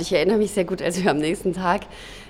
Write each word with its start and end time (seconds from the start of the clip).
Ich 0.00 0.12
erinnere 0.12 0.38
mich 0.38 0.52
sehr 0.52 0.64
gut, 0.64 0.80
als 0.80 1.02
wir 1.02 1.10
am 1.10 1.18
nächsten 1.18 1.52
Tag, 1.52 1.82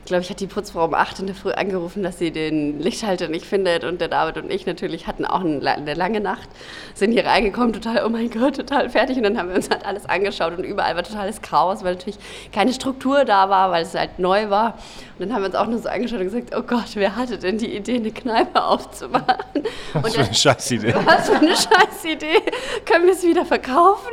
glaube 0.06 0.22
ich, 0.22 0.30
hat 0.30 0.40
die 0.40 0.46
Putzfrau 0.46 0.86
um 0.86 0.94
8 0.94 1.20
in 1.20 1.26
der 1.26 1.34
Früh 1.34 1.50
angerufen, 1.50 2.02
dass 2.02 2.18
sie 2.18 2.30
den 2.30 2.80
Lichthalter 2.80 3.28
nicht 3.28 3.44
findet. 3.44 3.84
Und 3.84 4.00
der 4.00 4.08
David 4.08 4.38
und 4.38 4.50
ich 4.50 4.64
natürlich 4.64 5.06
hatten 5.06 5.26
auch 5.26 5.40
eine 5.40 5.94
lange 5.94 6.20
Nacht, 6.20 6.48
sind 6.94 7.12
hier 7.12 7.26
reingekommen, 7.26 7.72
total, 7.72 8.04
oh 8.06 8.08
mein 8.08 8.30
Gott, 8.30 8.56
total 8.56 8.88
fertig. 8.88 9.18
Und 9.18 9.24
dann 9.24 9.38
haben 9.38 9.50
wir 9.50 9.56
uns 9.56 9.68
halt 9.68 9.84
alles 9.84 10.06
angeschaut 10.06 10.56
und 10.56 10.64
überall 10.64 10.96
war 10.96 11.02
totales 11.02 11.42
Chaos, 11.42 11.84
weil 11.84 11.94
natürlich 11.94 12.18
keine 12.52 12.72
Struktur 12.72 13.24
da 13.24 13.50
war, 13.50 13.70
weil 13.70 13.82
es 13.82 13.94
halt 13.94 14.18
neu 14.18 14.48
war. 14.48 14.78
Und 15.18 15.28
dann 15.28 15.34
haben 15.34 15.42
wir 15.42 15.46
uns 15.46 15.56
auch 15.56 15.66
nur 15.66 15.78
so 15.78 15.88
angeschaut 15.88 16.20
und 16.20 16.24
gesagt, 16.24 16.54
oh 16.56 16.62
Gott, 16.62 16.94
wer 16.94 17.16
hatte 17.16 17.38
denn 17.38 17.58
die 17.58 17.76
Idee, 17.76 17.96
eine 17.96 18.12
Kneipe 18.12 18.62
aufzumachen? 18.62 19.64
Was 19.92 20.14
für 20.14 20.24
eine 20.24 20.34
Scheißidee. 20.34 20.94
Was 21.04 21.28
für 21.28 21.36
eine 21.36 21.54
Scheißidee. 21.54 22.42
Können 22.86 23.06
wir 23.06 23.12
es 23.12 23.22
wieder 23.22 23.44
verkaufen? 23.44 24.12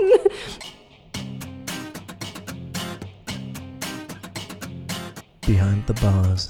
Behind 5.47 5.83
the 5.85 5.93
Bars. 6.01 6.49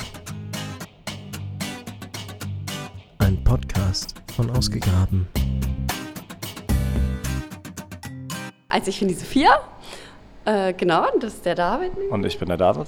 Ein 3.18 3.44
Podcast 3.44 4.16
von 4.34 4.50
Ausgegraben. 4.52 5.28
Also 8.70 8.90
ich 8.92 9.00
bin 9.00 9.10
die 9.10 9.14
Sophia. 9.16 9.60
Äh, 10.46 10.72
genau, 10.72 11.12
und 11.12 11.22
das 11.22 11.34
ist 11.34 11.46
der 11.46 11.56
David. 11.56 11.92
Und 12.10 12.26
ich 12.26 12.40
bin 12.40 12.48
der 12.48 12.56
David. 12.56 12.88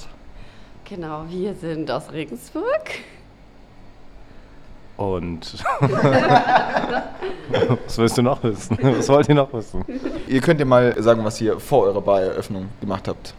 Genau, 0.86 1.26
wir 1.28 1.54
sind 1.56 1.92
aus 1.92 2.10
Regensburg. 2.14 2.90
Und 4.96 5.62
was 7.86 7.98
willst 7.98 8.18
du 8.18 8.22
noch 8.22 8.42
wissen? 8.44 8.78
Was 8.82 9.10
wollt 9.10 9.28
ihr 9.28 9.36
noch 9.36 9.52
wissen? 9.52 9.84
Ihr 10.30 10.40
könnt 10.40 10.62
ja 10.62 10.66
mal 10.66 10.96
sagen, 11.04 11.26
was 11.26 11.42
ihr 11.42 11.60
vor 11.60 11.84
eurer 11.84 12.02
Bareröffnung 12.02 12.70
gemacht 12.80 13.10
habt. 13.10 13.34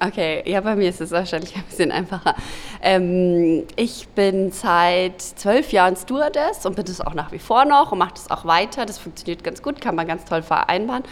Okay, 0.00 0.42
ja, 0.44 0.60
bei 0.60 0.74
mir 0.74 0.88
ist 0.88 1.00
es 1.00 1.12
wahrscheinlich 1.12 1.54
ein 1.54 1.62
bisschen 1.62 1.92
einfacher. 1.92 2.34
Ähm, 2.82 3.64
ich 3.76 4.08
bin 4.08 4.50
seit 4.50 5.22
zwölf 5.22 5.72
Jahren 5.72 5.96
Stewardess 5.96 6.66
und 6.66 6.74
bin 6.74 6.84
das 6.84 7.00
auch 7.00 7.14
nach 7.14 7.30
wie 7.30 7.38
vor 7.38 7.64
noch 7.64 7.92
und 7.92 7.98
mache 7.98 8.14
das 8.14 8.30
auch 8.30 8.44
weiter. 8.44 8.86
Das 8.86 8.98
funktioniert 8.98 9.44
ganz 9.44 9.62
gut, 9.62 9.80
kann 9.80 9.94
man 9.94 10.06
ganz 10.06 10.24
toll 10.24 10.42
vereinbaren. 10.42 11.04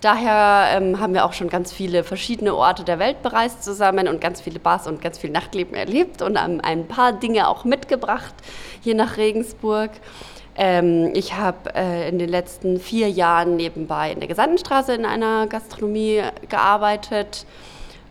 Daher 0.00 0.76
ähm, 0.76 0.98
haben 0.98 1.14
wir 1.14 1.24
auch 1.24 1.34
schon 1.34 1.48
ganz 1.48 1.72
viele 1.72 2.02
verschiedene 2.02 2.54
Orte 2.56 2.82
der 2.84 2.98
Welt 2.98 3.22
bereist 3.22 3.62
zusammen 3.62 4.08
und 4.08 4.20
ganz 4.20 4.40
viele 4.40 4.58
Bars 4.58 4.88
und 4.88 5.00
ganz 5.00 5.18
viel 5.18 5.30
Nachtleben 5.30 5.74
erlebt 5.74 6.22
und 6.22 6.36
ähm, 6.36 6.60
ein 6.62 6.88
paar 6.88 7.12
Dinge 7.12 7.46
auch 7.46 7.64
mitgebracht 7.64 8.34
hier 8.80 8.96
nach 8.96 9.18
Regensburg. 9.18 9.90
Ähm, 10.56 11.12
ich 11.14 11.34
habe 11.34 11.74
äh, 11.74 12.08
in 12.08 12.18
den 12.18 12.30
letzten 12.30 12.80
vier 12.80 13.08
Jahren 13.10 13.56
nebenbei 13.56 14.10
in 14.10 14.18
der 14.18 14.28
Gesandtenstraße 14.28 14.94
in 14.94 15.04
einer 15.04 15.46
Gastronomie 15.46 16.22
gearbeitet 16.48 17.46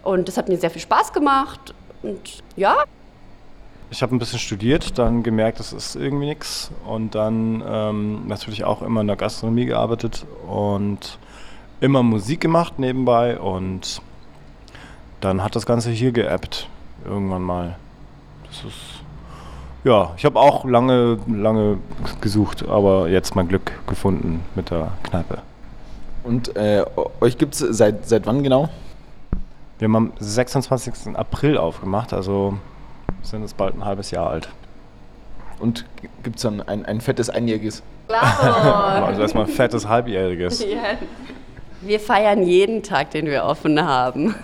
und 0.03 0.27
das 0.27 0.37
hat 0.37 0.49
mir 0.49 0.57
sehr 0.57 0.69
viel 0.69 0.81
Spaß 0.81 1.13
gemacht. 1.13 1.73
Und 2.01 2.41
ja. 2.55 2.83
Ich 3.89 4.01
habe 4.01 4.15
ein 4.15 4.19
bisschen 4.19 4.39
studiert, 4.39 4.97
dann 4.97 5.21
gemerkt, 5.21 5.59
das 5.59 5.73
ist 5.73 5.95
irgendwie 5.95 6.27
nichts. 6.27 6.71
Und 6.87 7.13
dann 7.13 7.63
ähm, 7.67 8.27
natürlich 8.27 8.63
auch 8.63 8.81
immer 8.81 9.01
in 9.01 9.07
der 9.07 9.17
Gastronomie 9.17 9.65
gearbeitet 9.65 10.25
und 10.47 11.19
immer 11.81 12.01
Musik 12.01 12.41
gemacht 12.41 12.79
nebenbei. 12.79 13.39
Und 13.39 14.01
dann 15.19 15.43
hat 15.43 15.55
das 15.55 15.65
Ganze 15.65 15.91
hier 15.91 16.11
geappt. 16.11 16.67
Irgendwann 17.05 17.41
mal. 17.41 17.75
Das 18.47 18.63
ist. 18.63 19.01
Ja, 19.83 20.13
ich 20.15 20.25
habe 20.25 20.39
auch 20.39 20.63
lange, 20.63 21.17
lange 21.27 21.79
gesucht, 22.21 22.67
aber 22.67 23.09
jetzt 23.09 23.35
mein 23.35 23.47
Glück 23.47 23.71
gefunden 23.87 24.41
mit 24.53 24.69
der 24.69 24.91
Kneipe. 25.03 25.39
Und 26.23 26.55
äh, 26.55 26.85
euch 27.19 27.37
gibt 27.39 27.55
es 27.55 27.59
seit, 27.59 28.07
seit 28.07 28.27
wann 28.27 28.43
genau? 28.43 28.69
Wir 29.81 29.87
haben 29.87 29.95
am 29.95 30.13
26. 30.19 31.15
April 31.15 31.57
aufgemacht, 31.57 32.13
also 32.13 32.55
sind 33.23 33.41
es 33.41 33.55
bald 33.55 33.73
ein 33.73 33.83
halbes 33.83 34.11
Jahr 34.11 34.29
alt. 34.29 34.47
Und 35.57 35.87
gibt 36.21 36.35
es 36.35 36.43
dann 36.43 36.61
ein, 36.61 36.85
ein 36.85 37.01
fettes 37.01 37.31
Einjähriges? 37.31 37.81
Klar. 38.07 39.05
also 39.07 39.21
erstmal 39.21 39.45
ein 39.45 39.51
fettes 39.51 39.87
Halbjähriges. 39.87 40.63
Ja. 40.63 40.99
Wir 41.81 41.99
feiern 41.99 42.43
jeden 42.43 42.83
Tag, 42.83 43.09
den 43.09 43.25
wir 43.25 43.43
offen 43.43 43.83
haben. 43.83 44.35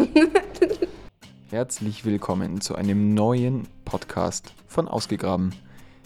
Herzlich 1.52 2.04
willkommen 2.04 2.60
zu 2.60 2.74
einem 2.74 3.14
neuen 3.14 3.68
Podcast 3.86 4.56
von 4.66 4.88
Ausgegraben. 4.88 5.54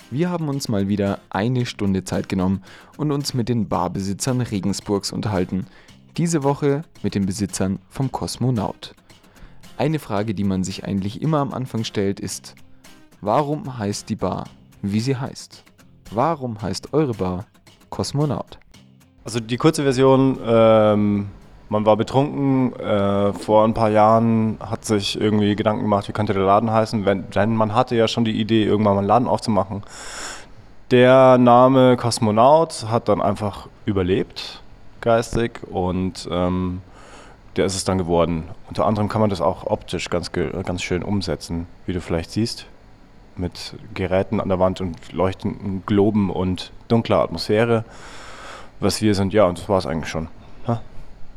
Wir 0.10 0.30
haben 0.30 0.50
uns 0.50 0.68
mal 0.68 0.90
wieder 0.90 1.20
eine 1.30 1.66
Stunde 1.66 2.04
Zeit 2.04 2.28
genommen 2.28 2.64
und 2.98 3.14
uns 3.14 3.34
mit 3.34 3.48
den 3.48 3.70
Barbesitzern 3.70 4.42
Regensburgs 4.42 5.14
unterhalten. 5.14 5.68
Diese 6.18 6.44
Woche 6.44 6.82
mit 7.02 7.16
den 7.16 7.26
Besitzern 7.26 7.80
vom 7.88 8.12
Kosmonaut. 8.12 8.94
Eine 9.82 9.98
Frage, 9.98 10.36
die 10.36 10.44
man 10.44 10.64
sich 10.64 10.86
eigentlich 10.86 11.24
immer 11.24 11.40
am 11.40 11.56
Anfang 11.56 11.84
stellt, 11.86 12.20
ist, 12.20 12.54
warum 13.20 13.80
heißt 13.80 14.10
die 14.10 14.16
Bar, 14.16 14.44
wie 14.84 15.00
sie 15.00 15.18
heißt? 15.18 15.64
Warum 16.12 16.62
heißt 16.62 16.94
eure 16.94 17.16
Bar 17.16 17.46
Kosmonaut? 17.90 18.60
Also 19.26 19.40
die 19.40 19.58
kurze 19.58 19.82
Version, 19.82 20.38
ähm, 20.46 21.30
man 21.70 21.84
war 21.84 21.98
betrunken, 21.98 22.74
äh, 22.74 23.34
vor 23.34 23.64
ein 23.64 23.74
paar 23.74 23.90
Jahren 23.90 24.60
hat 24.60 24.86
sich 24.86 25.20
irgendwie 25.20 25.56
Gedanken 25.56 25.82
gemacht, 25.82 26.08
wie 26.08 26.14
könnte 26.14 26.34
der 26.34 26.44
Laden 26.44 26.70
heißen, 26.70 27.04
wenn, 27.06 27.32
denn 27.32 27.56
man 27.56 27.74
hatte 27.74 27.96
ja 27.96 28.08
schon 28.08 28.24
die 28.24 28.40
Idee, 28.40 28.64
irgendwann 28.64 28.94
mal 28.94 29.00
einen 29.00 29.08
Laden 29.08 29.28
aufzumachen. 29.28 29.82
Der 30.92 31.40
Name 31.40 31.98
Kosmonaut 31.98 32.86
hat 32.88 33.10
dann 33.10 33.20
einfach 33.20 33.68
überlebt, 33.88 34.62
geistig, 35.02 35.62
und 35.72 36.30
ähm, 36.32 36.84
der 37.56 37.66
ist 37.66 37.76
es 37.76 37.84
dann 37.84 37.98
geworden. 37.98 38.50
Unter 38.68 38.86
anderem 38.86 39.10
kann 39.10 39.22
man 39.22 39.30
das 39.30 39.42
auch 39.42 39.66
optisch 39.66 40.10
ganz, 40.10 40.32
ganz 40.32 40.82
schön 40.82 41.04
umsetzen, 41.04 41.68
wie 41.86 41.94
du 41.94 42.02
vielleicht 42.02 42.32
siehst. 42.32 42.66
Mit 43.36 43.76
Geräten 43.94 44.40
an 44.40 44.50
der 44.50 44.60
Wand 44.60 44.82
und 44.82 45.14
leuchtenden 45.14 45.84
Globen 45.86 46.30
und 46.30 46.72
dunkler 46.88 47.22
Atmosphäre. 47.22 47.86
Was 48.80 49.02
wir 49.02 49.16
sind, 49.16 49.34
ja, 49.34 49.46
und 49.46 49.58
das 49.58 49.70
war 49.70 49.78
es 49.78 49.86
eigentlich 49.86 50.10
schon. 50.10 50.28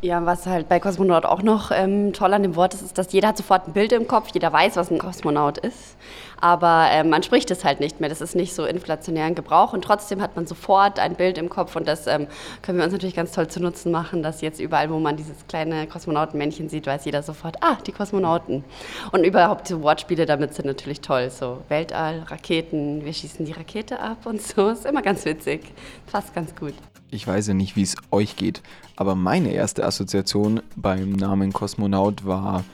Ja, 0.05 0.27
was 0.27 0.45
halt 0.45 0.69
bei 0.69 0.81
Kosmonaut 0.81 1.25
auch 1.25 1.41
noch 1.43 1.71
ähm, 1.71 2.13
toll 2.13 2.35
an 2.35 2.43
dem 2.43 2.57
Wort 2.57 2.75
ist, 2.75 2.83
ist, 2.83 2.99
dass 2.99 3.11
jeder 3.15 3.29
hat 3.29 3.39
sofort 3.39 3.67
ein 3.67 3.73
Bild 3.73 3.91
im 3.91 4.07
Kopf, 4.07 4.29
jeder 4.35 4.53
weiß, 4.53 4.77
was 4.77 4.91
ein 4.91 4.99
Kosmonaut 4.99 5.57
ist. 5.57 5.97
Aber 6.41 6.89
ähm, 6.91 7.11
man 7.11 7.23
spricht 7.23 7.51
es 7.51 7.65
halt 7.65 7.81
nicht 7.81 8.01
mehr. 8.01 8.09
Das 8.09 8.21
ist 8.21 8.35
nicht 8.35 8.55
so 8.55 8.65
inflationären 8.65 9.35
Gebrauch 9.35 9.73
und 9.73 9.83
trotzdem 9.83 10.21
hat 10.21 10.37
man 10.37 10.47
sofort 10.47 10.99
ein 10.99 11.15
Bild 11.15 11.39
im 11.39 11.49
Kopf 11.49 11.77
und 11.77 11.87
das 11.89 12.07
ähm, 12.07 12.27
können 12.63 12.79
wir 12.79 12.85
uns 12.85 12.93
natürlich 12.93 13.15
ganz 13.15 13.33
toll 13.33 13.49
zu 13.49 13.61
Nutzen 13.61 13.93
machen, 13.93 14.23
dass 14.23 14.41
jetzt 14.41 14.61
überall, 14.61 14.91
wo 14.91 14.99
man 14.99 15.17
dieses 15.17 15.47
kleine 15.47 15.87
Kosmonautenmännchen 15.87 16.69
sieht, 16.69 16.87
weiß 16.87 17.05
jeder 17.05 17.23
sofort, 17.23 17.57
ah, 17.63 17.77
die 17.87 17.93
Kosmonauten. 17.93 18.65
Und 19.13 19.25
überhaupt 19.25 19.69
die 19.69 19.81
Wortspiele 19.81 20.27
damit 20.27 20.55
sind 20.55 20.67
natürlich 20.67 21.01
toll. 21.01 21.31
So 21.31 21.63
Weltall, 21.69 22.25
Raketen, 22.29 23.05
wir 23.05 23.13
schießen 23.13 23.45
die 23.45 23.53
Rakete 23.53 24.01
ab 24.01 24.27
und 24.27 24.43
so. 24.43 24.69
Ist 24.75 24.87
immer 24.87 25.03
ganz 25.03 25.25
witzig. 25.25 25.73
Passt 26.11 26.35
ganz 26.35 26.55
gut. 26.55 26.75
Ich 27.11 27.27
weiß 27.27 27.49
ja 27.49 27.55
nicht, 27.55 27.77
wie 27.77 27.83
es 27.83 27.95
euch 28.11 28.35
geht, 28.35 28.61
aber 28.97 29.15
meine 29.15 29.53
erste 29.53 29.85
Assoziation 29.85 30.63
beim 30.75 31.13
Namen 31.13 31.53
Kosmonaut 31.53 32.27
war 32.27 32.65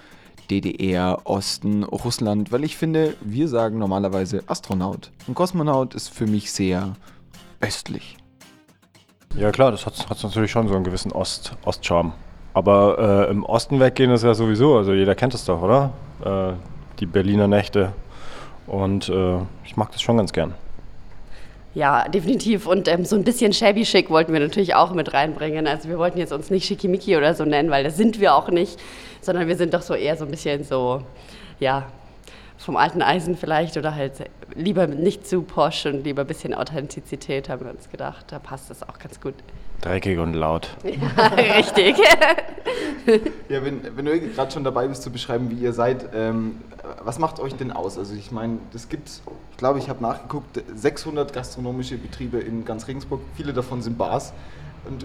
DDR, 0.50 1.20
Osten, 1.24 1.84
Russland, 1.84 2.50
weil 2.52 2.64
ich 2.64 2.76
finde, 2.76 3.16
wir 3.20 3.48
sagen 3.48 3.78
normalerweise 3.78 4.42
Astronaut. 4.46 5.12
Und 5.26 5.34
Kosmonaut 5.34 5.94
ist 5.94 6.08
für 6.08 6.26
mich 6.26 6.50
sehr 6.50 6.94
östlich. 7.60 8.16
Ja 9.36 9.52
klar, 9.52 9.70
das 9.70 9.86
hat, 9.86 10.10
hat 10.10 10.22
natürlich 10.22 10.50
schon 10.50 10.66
so 10.66 10.74
einen 10.74 10.84
gewissen 10.84 11.12
Ost, 11.12 11.56
Ostcharme. 11.64 12.12
Aber 12.52 13.28
äh, 13.28 13.30
im 13.30 13.44
Osten 13.44 13.78
weggehen 13.78 14.10
ist 14.10 14.24
ja 14.24 14.34
sowieso, 14.34 14.76
also 14.76 14.92
jeder 14.92 15.14
kennt 15.14 15.34
es 15.34 15.44
doch, 15.44 15.62
oder? 15.62 15.92
Äh, 16.24 16.54
die 16.98 17.06
Berliner 17.06 17.46
Nächte. 17.46 17.92
Und 18.66 19.08
äh, 19.08 19.38
ich 19.64 19.76
mag 19.76 19.92
das 19.92 20.02
schon 20.02 20.16
ganz 20.16 20.32
gern. 20.32 20.54
Ja, 21.74 22.08
definitiv. 22.08 22.66
Und 22.66 22.88
ähm, 22.88 23.04
so 23.04 23.14
ein 23.14 23.22
bisschen 23.22 23.52
shabby 23.52 23.84
chic 23.84 24.10
wollten 24.10 24.32
wir 24.32 24.40
natürlich 24.40 24.74
auch 24.74 24.92
mit 24.92 25.12
reinbringen. 25.12 25.68
Also 25.68 25.88
wir 25.88 25.98
wollten 25.98 26.18
jetzt 26.18 26.32
uns 26.32 26.50
nicht 26.50 26.66
schickimicki 26.66 27.16
oder 27.16 27.34
so 27.34 27.44
nennen, 27.44 27.70
weil 27.70 27.84
das 27.84 27.96
sind 27.96 28.20
wir 28.20 28.34
auch 28.34 28.48
nicht, 28.48 28.78
sondern 29.20 29.46
wir 29.46 29.56
sind 29.56 29.72
doch 29.72 29.82
so 29.82 29.94
eher 29.94 30.16
so 30.16 30.24
ein 30.24 30.30
bisschen 30.32 30.64
so, 30.64 31.02
ja, 31.60 31.86
vom 32.58 32.76
alten 32.76 33.02
Eisen 33.02 33.36
vielleicht 33.36 33.76
oder 33.76 33.94
halt 33.94 34.12
lieber 34.54 34.86
nicht 34.86 35.26
zu 35.26 35.42
posch 35.42 35.86
und 35.86 36.04
lieber 36.04 36.22
ein 36.22 36.26
bisschen 36.26 36.54
Authentizität, 36.54 37.48
haben 37.48 37.64
wir 37.64 37.70
uns 37.70 37.88
gedacht. 37.88 38.26
Da 38.28 38.38
passt 38.38 38.68
das 38.68 38.82
auch 38.82 38.98
ganz 38.98 39.20
gut. 39.20 39.34
Dreckig 39.80 40.18
und 40.18 40.34
laut. 40.34 40.76
Ja, 40.84 41.26
richtig. 41.56 41.96
ja, 43.48 43.64
wenn, 43.64 43.96
wenn 43.96 44.04
du 44.04 44.20
gerade 44.20 44.52
schon 44.52 44.64
dabei 44.64 44.86
bist 44.88 45.02
zu 45.02 45.10
beschreiben, 45.10 45.50
wie 45.50 45.54
ihr 45.54 45.72
seid, 45.72 46.10
ähm, 46.14 46.60
was 47.02 47.18
macht 47.18 47.40
euch 47.40 47.54
denn 47.54 47.72
aus? 47.72 47.98
Also 47.98 48.14
ich 48.14 48.30
meine, 48.30 48.58
das 48.72 48.88
gibt, 48.88 49.08
ich 49.08 49.56
glaube, 49.56 49.78
ich 49.78 49.88
habe 49.88 50.02
nachgeguckt, 50.02 50.62
600 50.74 51.32
gastronomische 51.32 51.96
Betriebe 51.96 52.38
in 52.38 52.64
ganz 52.64 52.88
Regensburg. 52.88 53.20
Viele 53.36 53.52
davon 53.52 53.82
sind 53.82 53.96
Bars. 53.96 54.32
Und 54.88 55.04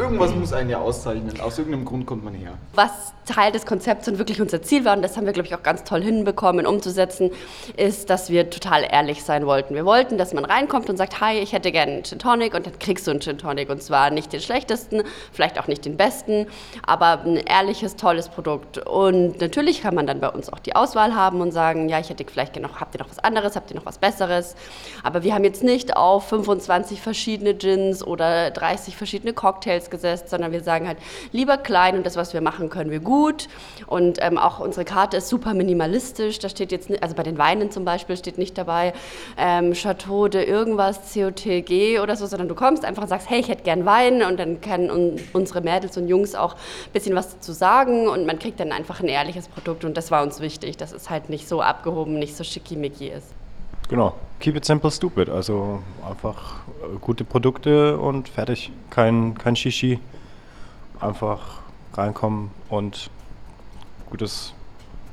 irgendwas 0.00 0.34
muss 0.34 0.52
einen 0.52 0.70
ja 0.70 0.78
auszeichnen. 0.78 1.40
Aus 1.40 1.58
irgendeinem 1.58 1.84
Grund 1.84 2.04
kommt 2.04 2.24
man 2.24 2.34
her. 2.34 2.54
Was 2.74 2.90
Teil 3.26 3.52
des 3.52 3.64
Konzepts 3.64 4.08
und 4.08 4.18
wirklich 4.18 4.40
unser 4.40 4.60
Ziel 4.60 4.84
war, 4.84 4.96
und 4.96 5.02
das 5.02 5.16
haben 5.16 5.24
wir, 5.24 5.32
glaube 5.32 5.46
ich, 5.46 5.54
auch 5.54 5.62
ganz 5.62 5.84
toll 5.84 6.02
hinbekommen, 6.02 6.66
umzusetzen, 6.66 7.30
ist, 7.76 8.10
dass 8.10 8.28
wir 8.28 8.50
total 8.50 8.84
ehrlich 8.90 9.22
sein 9.22 9.46
wollten. 9.46 9.74
Wir 9.74 9.86
wollten, 9.86 10.18
dass 10.18 10.34
man 10.34 10.44
reinkommt 10.44 10.90
und 10.90 10.96
sagt, 10.96 11.20
hi, 11.20 11.38
ich 11.38 11.52
hätte 11.52 11.70
gerne 11.70 11.92
einen 11.92 12.04
Gin 12.04 12.18
Tonic 12.18 12.54
und 12.54 12.66
dann 12.66 12.78
kriegst 12.78 13.06
du 13.06 13.12
einen 13.12 13.20
Gin 13.20 13.38
Tonic. 13.38 13.70
Und 13.70 13.82
zwar 13.82 14.10
nicht 14.10 14.32
den 14.32 14.40
schlechtesten, 14.40 15.04
vielleicht 15.32 15.60
auch 15.60 15.68
nicht 15.68 15.84
den 15.84 15.96
besten, 15.96 16.46
aber 16.84 17.20
ein 17.24 17.36
ehrliches, 17.36 17.94
tolles 17.96 18.28
Produkt. 18.28 18.78
Und 18.78 19.40
natürlich 19.40 19.80
kann 19.80 19.94
man 19.94 20.08
dann 20.08 20.20
bei 20.20 20.28
uns 20.28 20.52
auch 20.52 20.58
die 20.58 20.74
Auswahl 20.74 21.14
haben 21.14 21.40
und 21.40 21.52
sagen, 21.52 21.88
ja, 21.88 22.00
ich 22.00 22.10
hätte 22.10 22.24
vielleicht 22.28 22.60
noch, 22.60 22.80
habt 22.80 22.96
ihr 22.96 22.98
noch 22.98 23.10
was 23.10 23.20
anderes, 23.20 23.54
habt 23.54 23.70
ihr 23.70 23.76
noch 23.76 23.86
was 23.86 23.98
Besseres? 23.98 24.56
Aber 25.04 25.22
wir 25.22 25.34
haben 25.34 25.44
jetzt 25.44 25.62
nicht 25.62 25.96
auf 25.96 26.28
25 26.28 27.00
verschiedene 27.00 27.54
Gins 27.54 28.04
oder 28.04 28.50
30 28.50 28.96
verschiedene 28.96 29.03
verschiedene 29.04 29.34
Cocktails 29.34 29.90
gesetzt, 29.90 30.30
sondern 30.30 30.50
wir 30.50 30.62
sagen 30.62 30.88
halt 30.88 30.96
lieber 31.30 31.58
klein 31.58 31.96
und 31.96 32.06
das, 32.06 32.16
was 32.16 32.32
wir 32.32 32.40
machen, 32.40 32.70
können 32.70 32.90
wir 32.90 33.00
gut. 33.00 33.48
Und 33.86 34.18
ähm, 34.22 34.38
auch 34.38 34.60
unsere 34.60 34.86
Karte 34.86 35.18
ist 35.18 35.28
super 35.28 35.52
minimalistisch. 35.52 36.38
Da 36.38 36.48
steht 36.48 36.72
jetzt, 36.72 36.90
also 37.02 37.14
bei 37.14 37.22
den 37.22 37.36
Weinen 37.36 37.70
zum 37.70 37.84
Beispiel 37.84 38.16
steht 38.16 38.38
nicht 38.38 38.56
dabei 38.56 38.94
ähm, 39.36 39.74
Chateau 39.74 40.28
de 40.28 40.44
irgendwas, 40.44 41.12
COTG 41.12 42.00
oder 42.00 42.16
so, 42.16 42.26
sondern 42.26 42.48
du 42.48 42.54
kommst 42.54 42.84
einfach 42.86 43.02
und 43.02 43.08
sagst, 43.08 43.28
hey, 43.28 43.40
ich 43.40 43.48
hätte 43.48 43.62
gern 43.62 43.84
Wein 43.84 44.22
und 44.22 44.38
dann 44.38 44.62
können 44.62 45.18
unsere 45.34 45.60
Mädels 45.60 45.98
und 45.98 46.08
Jungs 46.08 46.34
auch 46.34 46.54
ein 46.54 46.92
bisschen 46.94 47.14
was 47.14 47.34
dazu 47.34 47.52
sagen 47.52 48.08
und 48.08 48.24
man 48.24 48.38
kriegt 48.38 48.58
dann 48.58 48.72
einfach 48.72 49.00
ein 49.00 49.08
ehrliches 49.08 49.48
Produkt 49.48 49.84
und 49.84 49.98
das 49.98 50.10
war 50.10 50.22
uns 50.22 50.40
wichtig, 50.40 50.78
dass 50.78 50.92
es 50.92 51.10
halt 51.10 51.28
nicht 51.28 51.46
so 51.46 51.60
abgehoben, 51.60 52.18
nicht 52.18 52.36
so 52.36 52.42
schickimicki 52.42 53.08
ist. 53.08 53.43
Genau. 53.88 54.14
Keep 54.40 54.56
it 54.56 54.64
simple, 54.64 54.90
stupid. 54.90 55.28
Also 55.28 55.82
einfach 56.08 56.60
äh, 56.82 56.98
gute 57.00 57.24
Produkte 57.24 57.98
und 57.98 58.28
fertig. 58.28 58.72
Kein, 58.90 59.36
kein 59.36 59.56
Shishi. 59.56 60.00
Einfach 61.00 61.60
reinkommen 61.94 62.50
und 62.70 63.10
gutes, 64.10 64.54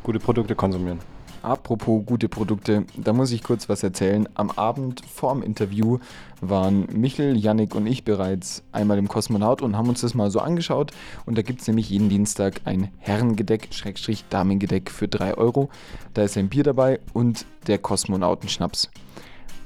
gute 0.03 0.19
Produkte 0.19 0.55
konsumieren. 0.55 0.99
Apropos 1.43 2.05
gute 2.05 2.29
Produkte, 2.29 2.85
da 2.95 3.13
muss 3.13 3.31
ich 3.31 3.41
kurz 3.41 3.67
was 3.67 3.81
erzählen. 3.81 4.29
Am 4.35 4.51
Abend 4.51 5.01
vorm 5.05 5.41
Interview 5.41 5.97
waren 6.39 6.87
Michel, 6.93 7.35
Yannick 7.35 7.73
und 7.73 7.87
ich 7.87 8.03
bereits 8.03 8.63
einmal 8.71 8.99
im 8.99 9.07
Kosmonaut 9.07 9.63
und 9.63 9.75
haben 9.75 9.89
uns 9.89 10.01
das 10.01 10.13
mal 10.13 10.29
so 10.29 10.39
angeschaut. 10.39 10.91
Und 11.25 11.39
da 11.39 11.41
gibt 11.41 11.61
es 11.61 11.67
nämlich 11.67 11.89
jeden 11.89 12.09
Dienstag 12.09 12.61
ein 12.65 12.89
Herrengedeck, 12.99 13.69
Schrägstrich 13.71 14.25
Damengedeck 14.29 14.91
für 14.91 15.07
3 15.07 15.35
Euro. 15.35 15.69
Da 16.13 16.21
ist 16.23 16.37
ein 16.37 16.49
Bier 16.49 16.63
dabei 16.63 16.99
und 17.13 17.45
der 17.65 17.79
Kosmonautenschnaps. 17.79 18.91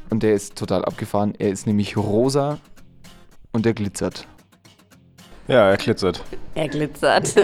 Und 0.10 0.24
der 0.24 0.34
ist 0.34 0.56
total 0.56 0.86
abgefahren. 0.86 1.34
Er 1.38 1.50
ist 1.50 1.68
nämlich 1.68 1.98
rosa 1.98 2.60
und 3.52 3.66
er 3.66 3.74
glitzert. 3.74 4.28
Ja, 5.48 5.70
er 5.70 5.78
glitzert. 5.78 6.24
Er 6.56 6.68
glitzert. 6.68 7.36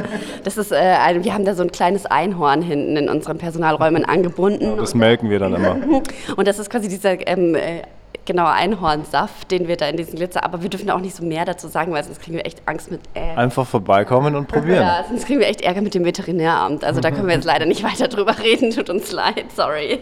Das 0.43 0.57
ist, 0.57 0.71
äh, 0.71 0.75
ein, 0.75 1.23
wir 1.23 1.33
haben 1.33 1.45
da 1.45 1.53
so 1.53 1.61
ein 1.61 1.71
kleines 1.71 2.05
Einhorn 2.07 2.61
hinten 2.63 2.97
in 2.97 3.09
unseren 3.09 3.37
Personalräumen 3.37 4.05
angebunden. 4.05 4.65
Ja, 4.65 4.75
das 4.75 4.95
melken 4.95 5.29
wir 5.29 5.37
dann 5.37 5.53
immer. 5.53 5.77
Und 6.35 6.47
das 6.47 6.57
ist 6.57 6.69
quasi 6.71 6.87
dieser 6.89 7.27
ähm, 7.27 7.53
äh, 7.53 7.83
genau 8.25 8.45
Einhornsaft, 8.47 9.51
den 9.51 9.67
wir 9.67 9.77
da 9.77 9.87
in 9.87 9.97
diesen 9.97 10.15
Glitzer. 10.15 10.43
Aber 10.43 10.63
wir 10.63 10.69
dürfen 10.69 10.89
auch 10.89 10.99
nicht 10.99 11.15
so 11.15 11.23
mehr 11.23 11.45
dazu 11.45 11.67
sagen, 11.67 11.91
weil 11.91 12.03
sonst 12.03 12.21
kriegen 12.21 12.37
wir 12.37 12.45
echt 12.45 12.61
Angst 12.65 12.89
mit. 12.89 13.01
Äh, 13.13 13.35
Einfach 13.35 13.67
vorbeikommen 13.67 14.35
und 14.35 14.47
probieren. 14.47 14.81
Ja, 14.81 15.05
sonst 15.07 15.27
kriegen 15.27 15.39
wir 15.39 15.47
echt 15.47 15.61
Ärger 15.61 15.81
mit 15.81 15.93
dem 15.93 16.03
Veterinäramt. 16.03 16.83
Also 16.83 17.01
da 17.01 17.11
können 17.11 17.27
wir 17.27 17.35
jetzt 17.35 17.45
leider 17.45 17.67
nicht 17.67 17.83
weiter 17.83 18.07
drüber 18.07 18.39
reden. 18.39 18.71
Tut 18.71 18.89
uns 18.89 19.11
leid, 19.11 19.45
sorry. 19.55 19.99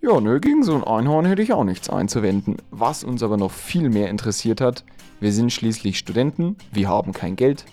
Ja, 0.00 0.20
nö, 0.20 0.40
gegen 0.40 0.64
so 0.64 0.74
ein 0.74 0.84
Einhorn 0.84 1.24
hätte 1.26 1.42
ich 1.42 1.52
auch 1.52 1.64
nichts 1.64 1.88
einzuwenden. 1.88 2.56
Was 2.70 3.04
uns 3.04 3.22
aber 3.22 3.36
noch 3.36 3.52
viel 3.52 3.88
mehr 3.88 4.10
interessiert 4.10 4.60
hat, 4.60 4.84
wir 5.22 5.32
sind 5.32 5.52
schließlich 5.52 5.98
Studenten, 5.98 6.56
wir 6.72 6.88
haben 6.88 7.12
kein 7.12 7.36
Geld. 7.36 7.64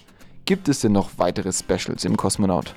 Gibt 0.46 0.70
es 0.70 0.82
denn 0.82 0.92
noch 0.92 1.10
weitere 1.18 1.52
Specials 1.52 2.06
im 2.06 2.16
Kosmonaut? 2.16 2.76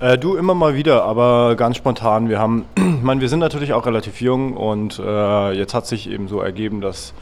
Äh, 0.00 0.18
du 0.18 0.34
immer 0.36 0.54
mal 0.54 0.74
wieder, 0.74 1.04
aber 1.04 1.54
ganz 1.54 1.76
spontan. 1.76 2.28
Wir 2.28 2.40
haben, 2.40 2.64
meine, 3.02 3.20
wir 3.20 3.28
sind 3.28 3.38
natürlich 3.38 3.72
auch 3.72 3.86
relativ 3.86 4.20
jung 4.20 4.56
und 4.56 4.98
äh, 4.98 5.52
jetzt 5.52 5.72
hat 5.72 5.86
sich 5.86 6.10
eben 6.10 6.26
so 6.26 6.40
ergeben, 6.40 6.80
dass 6.80 7.14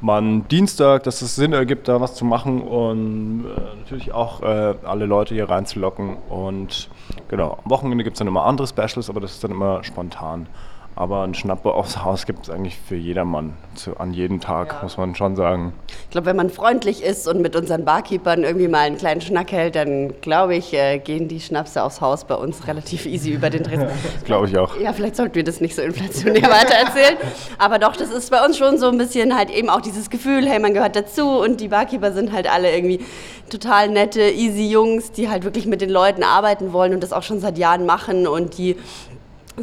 man 0.00 0.48
Dienstag, 0.48 1.04
dass 1.04 1.22
es 1.22 1.36
Sinn 1.36 1.52
ergibt, 1.52 1.86
da 1.86 2.00
was 2.00 2.16
zu 2.16 2.24
machen 2.24 2.62
und 2.62 3.44
äh, 3.44 3.60
natürlich 3.78 4.12
auch 4.12 4.42
äh, 4.42 4.74
alle 4.84 5.06
Leute 5.06 5.34
hier 5.34 5.48
reinzulocken. 5.48 6.16
Und 6.28 6.90
genau, 7.28 7.58
am 7.64 7.70
Wochenende 7.70 8.02
gibt 8.02 8.16
es 8.16 8.18
dann 8.18 8.26
immer 8.26 8.44
andere 8.44 8.66
Specials, 8.66 9.08
aber 9.08 9.20
das 9.20 9.34
ist 9.34 9.44
dann 9.44 9.52
immer 9.52 9.84
spontan. 9.84 10.48
Aber 10.94 11.22
ein 11.22 11.34
Schnappe 11.34 11.72
aufs 11.72 12.04
Haus 12.04 12.26
gibt 12.26 12.44
es 12.44 12.50
eigentlich 12.50 12.76
für 12.76 12.96
jedermann, 12.96 13.54
zu, 13.74 13.96
an 13.98 14.12
jedem 14.12 14.40
Tag, 14.40 14.74
ja. 14.74 14.82
muss 14.82 14.98
man 14.98 15.14
schon 15.14 15.36
sagen. 15.36 15.72
Ich 16.04 16.10
glaube, 16.10 16.26
wenn 16.26 16.36
man 16.36 16.50
freundlich 16.50 17.02
ist 17.02 17.26
und 17.26 17.40
mit 17.40 17.56
unseren 17.56 17.86
Barkeepern 17.86 18.44
irgendwie 18.44 18.68
mal 18.68 18.80
einen 18.80 18.98
kleinen 18.98 19.22
Schnack 19.22 19.52
hält, 19.52 19.74
dann 19.74 20.20
glaube 20.20 20.54
ich, 20.54 20.74
äh, 20.74 20.98
gehen 20.98 21.28
die 21.28 21.40
Schnapse 21.40 21.82
aufs 21.82 22.02
Haus 22.02 22.26
bei 22.26 22.34
uns 22.34 22.66
relativ 22.66 23.06
easy 23.06 23.30
über 23.30 23.48
den 23.48 23.62
Dresden. 23.62 23.88
glaube 24.26 24.48
ich 24.48 24.58
auch. 24.58 24.78
Ja, 24.78 24.92
vielleicht 24.92 25.16
sollten 25.16 25.34
wir 25.34 25.44
das 25.44 25.62
nicht 25.62 25.74
so 25.74 25.80
inflationär 25.80 26.42
weitererzählen. 26.50 27.16
Aber 27.58 27.78
doch, 27.78 27.96
das 27.96 28.10
ist 28.10 28.30
bei 28.30 28.44
uns 28.44 28.58
schon 28.58 28.76
so 28.76 28.88
ein 28.88 28.98
bisschen 28.98 29.34
halt 29.34 29.50
eben 29.50 29.70
auch 29.70 29.80
dieses 29.80 30.10
Gefühl, 30.10 30.46
hey, 30.46 30.58
man 30.58 30.74
gehört 30.74 30.94
dazu 30.94 31.26
und 31.40 31.62
die 31.62 31.68
Barkeeper 31.68 32.12
sind 32.12 32.32
halt 32.32 32.52
alle 32.52 32.70
irgendwie 32.74 33.00
total 33.48 33.88
nette, 33.88 34.20
easy 34.20 34.70
Jungs, 34.70 35.12
die 35.12 35.30
halt 35.30 35.44
wirklich 35.44 35.66
mit 35.66 35.80
den 35.80 35.90
Leuten 35.90 36.22
arbeiten 36.22 36.74
wollen 36.74 36.92
und 36.92 37.02
das 37.02 37.14
auch 37.14 37.22
schon 37.22 37.40
seit 37.40 37.56
Jahren 37.56 37.86
machen 37.86 38.26
und 38.26 38.58
die 38.58 38.76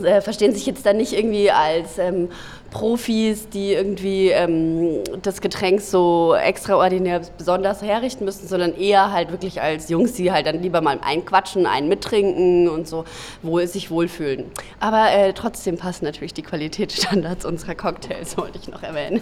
äh, 0.04 0.22
verstehen 0.22 0.54
sich 0.54 0.66
jetzt 0.66 0.86
dann 0.86 0.98
nicht 0.98 1.14
irgendwie 1.14 1.52
als 1.52 1.98
ähm, 1.98 2.30
Profis, 2.72 3.50
die 3.50 3.74
irgendwie 3.74 4.30
ähm, 4.30 5.04
das 5.22 5.42
Getränk 5.42 5.82
so 5.82 6.36
extraordinär 6.36 7.22
besonders 7.38 7.82
herrichten 7.82 8.26
müssen, 8.26 8.48
sondern 8.48 8.76
eher 8.76 9.12
halt 9.12 9.32
wirklich 9.32 9.62
als 9.62 9.90
Jungs, 9.90 10.14
die 10.14 10.32
halt 10.32 10.46
dann 10.46 10.62
lieber 10.62 10.82
mal 10.82 11.00
einen 11.02 11.26
quatschen, 11.26 11.66
einen 11.66 11.90
mittrinken 11.90 12.70
und 12.70 12.88
so 12.88 13.06
wohl, 13.42 13.68
sich 13.68 13.92
wohlfühlen. 13.92 14.46
Aber 14.80 15.12
äh, 15.12 15.34
trotzdem 15.34 15.78
passen 15.78 16.06
natürlich 16.06 16.34
die 16.34 16.44
Qualitätsstandards 16.44 17.46
unserer 17.46 17.76
Cocktails, 17.76 18.38
wollte 18.38 18.60
ich 18.60 18.68
noch 18.68 18.84
erwähnen. 18.84 19.22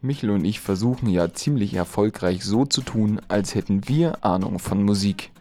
Michel 0.00 0.30
und 0.30 0.44
ich 0.44 0.58
versuchen 0.58 1.08
ja 1.08 1.32
ziemlich 1.32 1.74
erfolgreich 1.74 2.44
so 2.44 2.64
zu 2.64 2.82
tun, 2.82 3.20
als 3.28 3.54
hätten 3.54 3.88
wir 3.88 4.24
Ahnung 4.24 4.58
von 4.58 4.82
Musik. 4.82 5.31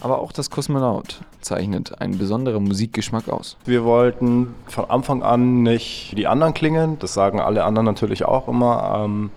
Aber 0.00 0.20
auch 0.20 0.32
das 0.32 0.50
Kosmonaut 0.50 1.20
zeichnet 1.40 2.00
einen 2.00 2.18
besonderen 2.18 2.64
Musikgeschmack 2.64 3.28
aus. 3.28 3.56
Wir 3.64 3.84
wollten 3.84 4.54
von 4.66 4.88
Anfang 4.90 5.22
an 5.22 5.62
nicht 5.62 6.16
die 6.16 6.26
anderen 6.26 6.54
klingen, 6.54 6.98
das 6.98 7.14
sagen 7.14 7.40
alle 7.40 7.64
anderen 7.64 7.86
natürlich 7.86 8.24
auch 8.24 8.48
immer. 8.48 9.04
Ähm, 9.04 9.30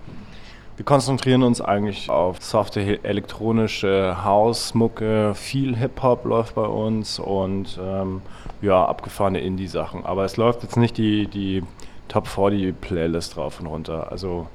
wir 0.78 0.86
konzentrieren 0.86 1.44
uns 1.44 1.62
eigentlich 1.62 2.10
auf 2.10 2.42
softe 2.42 3.04
elektronische 3.04 4.24
House-Mucke, 4.24 5.34
viel 5.36 5.76
Hip-Hop 5.76 6.26
läuft 6.26 6.56
bei 6.56 6.66
uns 6.66 7.20
und 7.20 7.80
ähm, 7.80 8.22
ja, 8.62 8.86
abgefahrene 8.86 9.40
Indie-Sachen. 9.42 10.06
Aber 10.06 10.26
es 10.26 10.38
läuft 10.38 10.64
jetzt 10.64 10.78
nicht 10.78 10.98
die, 10.98 11.28
die 11.28 11.64
Top 12.08 12.28
40 12.28 12.80
Playlist 12.82 13.36
drauf 13.36 13.60
und 13.60 13.68
runter. 13.68 14.12
Also 14.12 14.48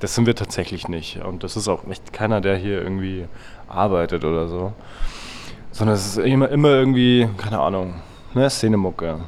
das 0.00 0.14
sind 0.14 0.26
wir 0.26 0.34
tatsächlich 0.34 0.88
nicht. 0.88 1.22
Und 1.24 1.44
das 1.44 1.56
ist 1.56 1.66
auch 1.68 1.86
echt 1.88 2.12
keiner, 2.12 2.40
der 2.40 2.56
hier 2.56 2.80
irgendwie 2.80 3.26
arbeitet 3.68 4.24
oder 4.24 4.48
so. 4.48 4.72
Sondern 5.74 5.96
es 5.96 6.06
ist 6.06 6.16
immer, 6.18 6.48
immer 6.50 6.68
irgendwie, 6.68 7.28
keine 7.36 7.58
Ahnung, 7.58 7.94
ne, 8.32 8.48
Szenemucke, 8.48 9.18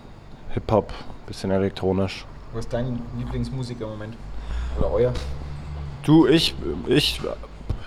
Hip-Hop, 0.51 0.93
bisschen 1.27 1.51
elektronisch. 1.51 2.25
Was 2.53 2.67
ist 2.67 2.73
dein 2.73 3.03
Lieblingsmusiker 3.19 3.87
im 3.87 3.91
Moment? 3.91 4.17
Oder 4.79 4.93
euer? 4.93 5.13
Du, 6.05 6.29
ich, 6.29 6.55
ich, 6.87 7.21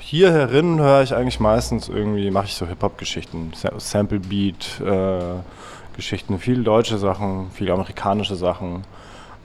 hier 0.01 0.33
herin 0.33 0.77
höre 0.77 1.03
ich 1.03 1.15
eigentlich 1.15 1.39
meistens 1.39 1.87
irgendwie, 1.87 2.29
mache 2.31 2.47
ich 2.47 2.55
so 2.55 2.67
Hip-Hop-Geschichten, 2.67 3.53
Sample-Beat-Geschichten, 3.77 6.33
äh, 6.33 6.37
viel 6.37 6.65
deutsche 6.65 6.97
Sachen, 6.97 7.51
viel 7.51 7.71
amerikanische 7.71 8.35
Sachen. 8.35 8.83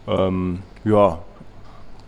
Ähm, 0.08 0.64
ja, 0.84 1.20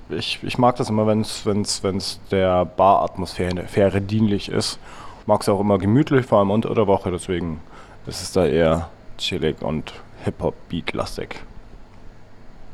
ich, 0.08 0.40
ich 0.42 0.58
mag 0.58 0.74
das 0.74 0.90
immer, 0.90 1.06
wenn 1.06 1.20
es 1.20 2.20
der 2.32 2.64
Bar-Atmosphäre 2.64 4.00
dienlich 4.00 4.48
ist 4.48 4.80
mag 5.26 5.42
es 5.42 5.48
auch 5.48 5.60
immer 5.60 5.78
gemütlich, 5.78 6.26
vor 6.26 6.38
allem 6.38 6.50
unter 6.50 6.74
der 6.74 6.86
Woche, 6.86 7.10
deswegen 7.10 7.60
ist 8.06 8.22
es 8.22 8.32
da 8.32 8.46
eher 8.46 8.88
chillig 9.18 9.60
und 9.62 9.92
Hip-Hop-Beat-lastig. 10.24 11.36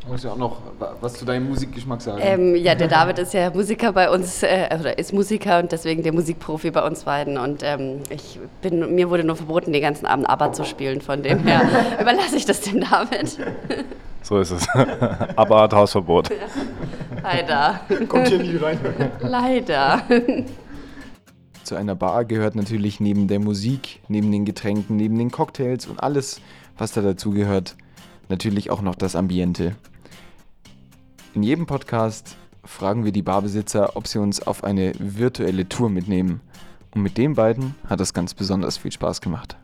Muss 0.09 0.25
ja 0.25 0.32
auch 0.32 0.37
noch 0.37 0.56
was 1.00 1.14
zu 1.14 1.25
deinem 1.25 1.49
Musikgeschmack 1.49 2.02
sagen. 2.02 2.21
Ähm, 2.23 2.56
ja, 2.56 2.75
der 2.75 2.88
David 2.88 3.21
ist 3.21 3.35
ja 3.35 3.50
Musiker 3.50 3.92
bei 3.92 4.11
uns, 4.11 4.42
äh, 4.42 4.68
oder 4.78 4.99
ist 4.99 5.12
Musiker 5.12 5.61
und 5.61 5.71
deswegen 5.71 6.02
der 6.02 6.12
Musikprofi 6.12 6.73
bei 6.73 6.85
uns 6.85 7.04
beiden. 7.04 7.38
Und 7.38 7.62
ähm, 7.62 8.00
ich 8.11 8.40
bin, 8.62 8.97
mir 8.97 9.11
wurde 9.11 9.23
nur 9.23 9.37
verboten, 9.37 9.73
den 9.73 9.80
ganzen 9.80 10.06
Abend 10.06 10.28
ABBA 10.28 10.52
zu 10.54 10.64
spielen. 10.64 11.00
Von 11.02 11.23
dem 11.23 11.44
her 11.44 11.62
überlasse 12.00 12.37
ich 12.37 12.44
das 12.44 12.62
dem 12.62 12.80
David. 12.80 13.38
So 14.23 14.40
ist 14.40 14.50
es. 14.50 14.68
ABBA 15.37 15.62
hat 15.62 15.73
Hausverbot. 15.73 16.30
Ja. 16.30 16.37
Leider. 17.23 17.80
Kommt 18.09 18.26
hier 18.26 18.38
nie 18.38 18.56
rein. 18.56 18.80
Leider. 19.21 20.02
Zu 21.73 21.79
einer 21.79 21.95
Bar 21.95 22.26
gehört 22.26 22.55
natürlich 22.55 23.00
neben 23.00 23.29
der 23.29 23.41
Musik, 23.41 24.00
neben 24.07 24.31
den 24.31 24.45
Getränken, 24.45 24.99
neben 24.99 25.17
den 25.17 25.31
Cocktails 25.31 25.87
und 25.87 26.02
alles, 26.02 26.38
was 26.76 26.93
da 26.93 27.00
dazugehört, 27.00 27.76
natürlich 28.29 28.71
auch 28.71 28.83
noch 28.83 28.95
das 28.95 29.17
Ambiente. 29.17 29.75
In 31.33 31.43
jedem 31.43 31.64
Podcast 31.64 32.37
fragen 32.62 33.07
wir 33.07 33.12
die 33.12 33.23
Barbesitzer, 33.23 33.97
ob 33.97 34.07
sie 34.07 34.19
uns 34.19 34.47
auf 34.47 34.64
eine 34.64 34.93
virtuelle 34.99 35.67
Tour 35.67 35.88
mitnehmen. 35.88 36.43
Und 36.95 37.00
mit 37.00 37.17
den 37.17 37.33
beiden 37.33 37.75
hat 37.88 38.02
es 38.02 38.12
ganz 38.12 38.35
besonders 38.35 38.76
viel 38.76 38.93
Spaß 38.93 39.23
gemacht. 39.23 39.57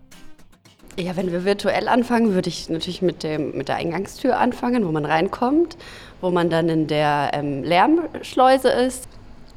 Ja, 0.99 1.15
wenn 1.15 1.31
wir 1.31 1.45
virtuell 1.45 1.89
anfangen, 1.89 2.33
würde 2.33 2.49
ich 2.49 2.71
natürlich 2.71 3.03
mit, 3.03 3.23
dem, 3.23 3.55
mit 3.55 3.69
der 3.69 3.77
Eingangstür 3.77 4.39
anfangen, 4.39 4.87
wo 4.87 4.93
man 4.93 5.05
reinkommt, 5.05 5.77
wo 6.23 6.31
man 6.31 6.49
dann 6.49 6.71
in 6.71 6.87
der 6.87 7.33
ähm, 7.35 7.65
Lärmschleuse 7.65 8.71
ist. 8.71 9.08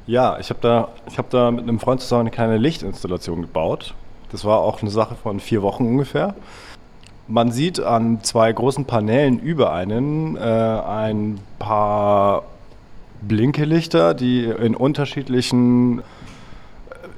Ja, 0.07 0.39
ich 0.39 0.49
habe 0.49 0.59
da, 0.61 0.89
hab 1.15 1.29
da 1.29 1.51
mit 1.51 1.63
einem 1.63 1.79
Freund 1.79 2.01
zusammen 2.01 2.21
eine 2.21 2.31
kleine 2.31 2.57
Lichtinstallation 2.57 3.41
gebaut. 3.41 3.93
Das 4.31 4.45
war 4.45 4.59
auch 4.59 4.81
eine 4.81 4.91
Sache 4.91 5.15
von 5.15 5.39
vier 5.39 5.61
Wochen 5.61 5.85
ungefähr. 5.85 6.35
Man 7.27 7.51
sieht 7.51 7.79
an 7.79 8.23
zwei 8.23 8.51
großen 8.51 8.85
Paneelen 8.85 9.39
über 9.39 9.71
einen 9.71 10.35
äh, 10.35 10.39
ein 10.39 11.39
paar 11.59 12.43
Blinkelichter, 13.21 14.13
die 14.13 14.45
in 14.45 14.75
unterschiedlichen, 14.75 16.01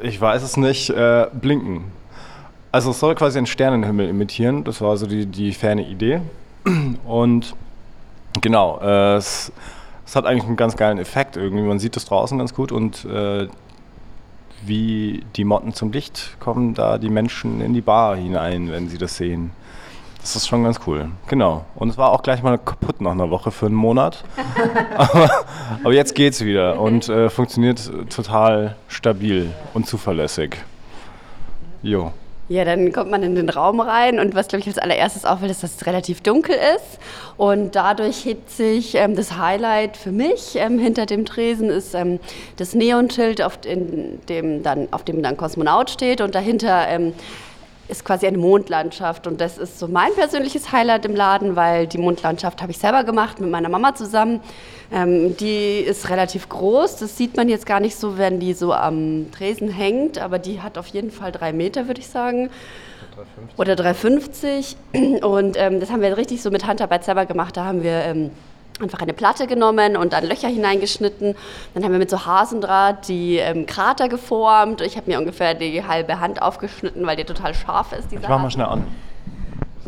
ich 0.02 0.20
weiß 0.20 0.44
es 0.44 0.58
nicht, 0.58 0.90
äh, 0.90 1.28
blinken. 1.34 1.86
Also 2.72 2.92
es 2.92 3.00
soll 3.00 3.16
quasi 3.16 3.38
einen 3.38 3.48
Sternenhimmel 3.48 4.10
imitieren. 4.10 4.63
Das 4.63 4.82
war 4.82 4.98
so 4.98 5.08
die, 5.08 5.25
die 5.25 5.54
ferne 5.54 5.88
Idee. 5.88 6.22
Und 7.06 7.56
genau, 8.42 8.80
äh, 8.82 9.16
es, 9.16 9.52
es, 10.05 10.15
hat 10.15 10.25
eigentlich 10.25 10.45
einen 10.45 10.57
ganz 10.57 10.75
geilen 10.75 10.98
Effekt 10.98 11.38
irgendwie. 11.38 11.63
Man 11.63 11.79
sieht 11.79 11.95
das 11.95 12.05
draußen 12.05 12.38
ganz 12.38 12.53
gut 12.53 12.72
und 12.72 13.05
äh, 13.05 13.48
wie 14.65 15.24
die 15.36 15.43
Motten 15.43 15.74
zum 15.74 15.91
Licht 15.91 16.38
kommen 16.39 16.74
da 16.74 16.98
die 16.98 17.10
Menschen 17.10 17.62
in 17.62 17.74
die 17.74 17.81
Bar 17.81 18.15
hinein, 18.15 18.72
wenn 18.72 18.89
sie 18.89 18.98
das 18.98 19.17
sehen. 19.17 19.51
Das 20.22 20.38
ist 20.38 20.48
schon 20.48 20.63
ganz 20.63 20.79
cool. 20.88 21.10
Genau. 21.27 21.65
Und 21.75 21.89
es 21.89 21.98
war 21.98 22.12
auch 22.12 22.24
gleich 22.24 22.41
mal 22.41 22.57
kaputt 22.57 23.01
nach 23.01 23.12
einer 23.12 23.29
Woche 23.29 23.51
für 23.51 23.65
einen 23.65 23.75
Monat. 23.75 24.24
aber, 24.98 25.29
aber, 25.83 25.93
jetzt 25.93 26.15
geht's 26.15 26.45
wieder 26.45 26.79
und 26.79 27.10
äh, 27.10 27.29
funktioniert 27.29 27.91
total 28.10 28.77
stabil 28.88 29.51
und 29.74 29.86
zuverlässig. 29.86 30.55
Jo. 31.81 32.13
Ja, 32.50 32.66
dann 32.66 32.92
kommt 32.92 33.10
man 33.10 33.24
in 33.24 33.36
den 33.36 33.50
Raum 33.50 33.80
rein 33.80 34.20
und 34.20 34.36
was, 34.36 34.50
glaube 34.50 34.62
ich, 34.62 34.68
als 34.68 34.78
allererstes 34.78 35.24
auffällt, 35.24 35.50
ist, 35.50 35.64
dass 35.64 35.76
es 35.78 35.86
relativ 35.86 36.20
dunkel 36.22 36.56
ist. 36.76 37.00
Und 37.38 37.76
dadurch 37.76 38.26
hebt 38.26 38.50
sich 38.50 38.96
ähm, 38.96 39.16
das 39.16 39.38
Highlight 39.38 39.96
für 39.96 40.12
mich 40.12 40.56
ähm, 40.56 40.78
hinter 40.78 41.06
dem 41.06 41.24
Tresen 41.24 41.70
ist 41.70 41.96
ähm, 41.96 42.20
das 42.58 42.74
Neonschild, 42.76 43.42
auf 43.42 43.58
dem, 43.58 44.62
dann, 44.62 44.90
auf 44.92 45.04
dem 45.06 45.24
dann 45.24 45.38
Kosmonaut 45.38 45.90
steht 45.90 46.20
und 46.20 46.36
dahinter 46.36 46.86
ähm, 46.90 47.14
ist 47.88 48.06
quasi 48.06 48.25
eine 48.28 48.38
Mondlandschaft 48.38 49.28
und 49.28 49.42
das 49.42 49.58
ist 49.58 49.78
so 49.78 49.88
mein 49.88 50.13
persönliches 50.13 50.72
Highlight 50.72 51.06
im 51.06 51.16
Laden, 51.16 51.56
weil 51.56 51.88
die 51.88 51.98
Mondlandschaft 51.98 52.62
habe 52.62 52.72
ich 52.72 52.78
selber 52.78 53.04
gemacht 53.04 53.40
mit 53.40 53.50
meiner 53.50 53.70
Mama 53.70 53.94
zusammen. 53.94 54.40
Ähm, 54.92 55.36
die 55.38 55.80
ist 55.80 56.10
relativ 56.10 56.48
groß, 56.50 56.98
das 56.98 57.18
sieht 57.18 57.36
man 57.36 57.50
jetzt 57.50 57.66
gar 57.66 57.80
nicht 57.80 57.96
so, 57.96 58.18
wenn 58.18 58.40
die 58.40 58.54
so 58.54 58.74
am 58.74 59.32
Tresen 59.32 59.70
hängt, 59.70 60.18
aber 60.18 60.40
die 60.40 60.62
hat 60.62 60.78
auf 60.78 60.88
jeden 60.88 61.12
Fall 61.12 61.32
drei 61.32 61.52
Meter, 61.52 61.88
würde 61.88 62.00
ich 62.00 62.08
sagen. 62.08 62.50
350. 63.16 63.60
Oder 63.60 63.75
350 63.75 64.78
und 65.24 65.58
ähm, 65.58 65.80
das 65.80 65.92
haben 65.92 66.02
wir 66.02 66.18
richtig 66.18 66.42
so 66.42 66.52
mit 66.52 66.66
Handarbeit 66.66 67.04
selber 67.04 67.25
gemacht. 67.25 67.58
Da 67.58 67.66
haben 67.66 67.84
wir 67.84 68.04
ähm, 68.06 68.32
einfach 68.82 69.00
eine 69.01 69.13
Platte 69.13 69.48
genommen 69.48 69.96
und 69.96 70.13
dann 70.13 70.25
Löcher 70.25 70.48
hineingeschnitten. 70.48 71.36
Dann 71.74 71.84
haben 71.84 71.92
wir 71.92 72.00
mit 72.00 72.10
so 72.10 72.25
Hasendraht 72.25 73.08
die 73.08 73.38
ähm, 73.38 73.65
Krater 73.65 74.10
geformt. 74.10 74.82
Ich 74.82 74.98
habe 74.98 75.10
mir 75.12 75.20
ungefähr 75.20 75.53
die 75.53 75.86
halbe 75.86 76.20
Hand 76.20 76.42
aufgeschnitten, 76.42 77.06
weil 77.06 77.15
die 77.15 77.24
total 77.24 77.53
scharf 77.53 77.94
ist. 77.94 78.12
ich 78.12 78.20
mach 78.27 78.42
mal 78.42 78.51
schnell 78.51 78.68
an. 78.68 78.88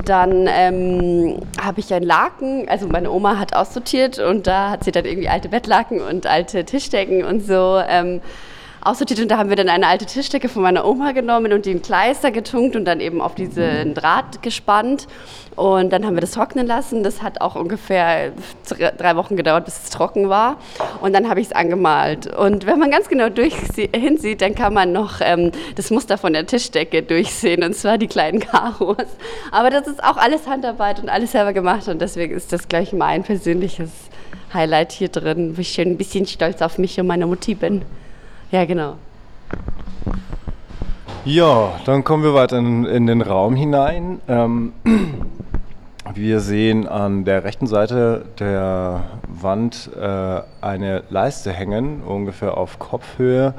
Dann 0.04 0.48
ähm, 0.48 1.39
habe 1.60 1.80
ich 1.80 1.94
ein 1.94 2.04
Laken, 2.04 2.68
also 2.70 2.88
meine 2.88 3.10
Oma 3.10 3.39
hat 3.39 3.56
aussortiert 3.56 4.20
und 4.20 4.46
da 4.46 4.72
hat 4.72 4.84
sie 4.84 4.92
dann 4.92 5.06
irgendwie 5.06 5.30
alte 5.30 5.50
Bettlaken 5.50 6.01
und 6.01 6.27
alte 6.27 6.65
Tischdecken 6.65 7.24
und 7.24 7.46
so 7.46 7.82
ähm, 7.88 8.22
aussortiert 8.86 9.20
und 9.20 9.30
da 9.30 9.38
haben 9.38 9.50
wir 9.50 9.56
dann 9.56 9.70
eine 9.70 9.88
alte 9.88 10.06
Tischdecke 10.06 10.48
von 10.48 10.62
meiner 10.62 10.86
Oma 10.86 11.12
genommen 11.12 11.51
und 11.54 11.65
die 11.65 11.72
in 11.72 11.82
Kleister 11.82 12.32
getunkt 12.32 12.75
und 12.75 12.86
dann 12.86 13.00
eben 13.00 13.20
auf 13.20 13.36
diesen 13.36 13.94
Draht 13.94 14.42
gespannt. 14.42 15.08
Und 15.56 15.94
dann 15.94 16.06
haben 16.06 16.15
wir 16.15 16.22
das 16.22 16.32
trocknen 16.32 16.68
lassen. 16.68 17.01
Das 17.01 17.22
hat 17.22 17.39
auch 17.39 17.56
ungefähr 17.56 18.34
drei 18.98 19.15
Wochen 19.15 19.38
gedauert, 19.38 19.65
bis 19.65 19.84
es 19.86 19.89
trocken 19.89 20.27
war. 20.27 20.58
Und 21.01 21.13
dann 21.13 21.30
habe 21.30 21.39
ich 21.39 21.48
es 21.48 21.54
angemalt. 21.54 22.27
Und 22.36 22.65
wenn 22.65 22.77
man 22.77 22.92
ganz 22.92 23.08
genau 23.08 23.27
hinsieht, 23.94 24.42
dann 24.42 24.54
kann 24.54 24.74
man 24.74 24.92
noch 24.92 25.22
ähm, 25.22 25.51
das 25.75 25.92
Muster 25.92 26.18
von 26.18 26.34
der 26.34 26.46
Tischdecke 26.46 27.04
durchsehen, 27.04 27.63
und 27.63 27.74
zwar 27.74 27.98
die 27.98 28.08
kleinen 28.08 28.39
Karos. 28.42 28.98
Aber 29.51 29.70
das 29.70 29.88
ist 29.88 30.04
auch 30.04 30.18
alles 30.18 30.48
Handarbeit 30.48 31.01
und 31.01 31.10
alles 31.10 31.32
selber 31.32 31.54
gemacht. 31.54 31.88
Und 31.88 32.01
deswegen 32.01 32.36
ist 32.36 32.51
das 32.51 32.68
gleich 32.68 32.92
mein 32.92 33.24
persönliches 33.24 33.92
Highlight 34.54 34.92
hier 34.92 35.10
drin, 35.10 35.56
wo 35.56 35.62
ich 35.62 35.80
ein 35.80 35.98
bisschen 35.98 36.27
stolz 36.27 36.62
auf 36.62 36.77
mich 36.77 37.00
und 37.00 37.08
meine 37.08 37.27
Mutti 37.27 37.56
bin. 37.56 37.84
Ja, 38.52 38.66
genau. 38.66 38.96
Ja, 41.25 41.80
dann 41.86 42.04
kommen 42.04 42.24
wir 42.24 42.36
weiter 42.36 42.60
in, 42.60 42.86
in 42.86 43.08
den 43.08 43.22
Raum 43.22 43.56
hinein. 43.56 44.22
Ähm, 44.28 44.74
wir 46.14 46.40
sehen 46.40 46.88
an 46.88 47.25
der 47.25 47.44
rechten 47.44 47.66
Seite 47.66 48.25
der 48.38 49.04
Wand 49.28 49.90
äh, 50.00 50.42
eine 50.62 51.04
Leiste 51.10 51.52
hängen, 51.52 52.04
ungefähr 52.04 52.58
auf 52.58 52.78
Kopfhöhe. 52.78 53.56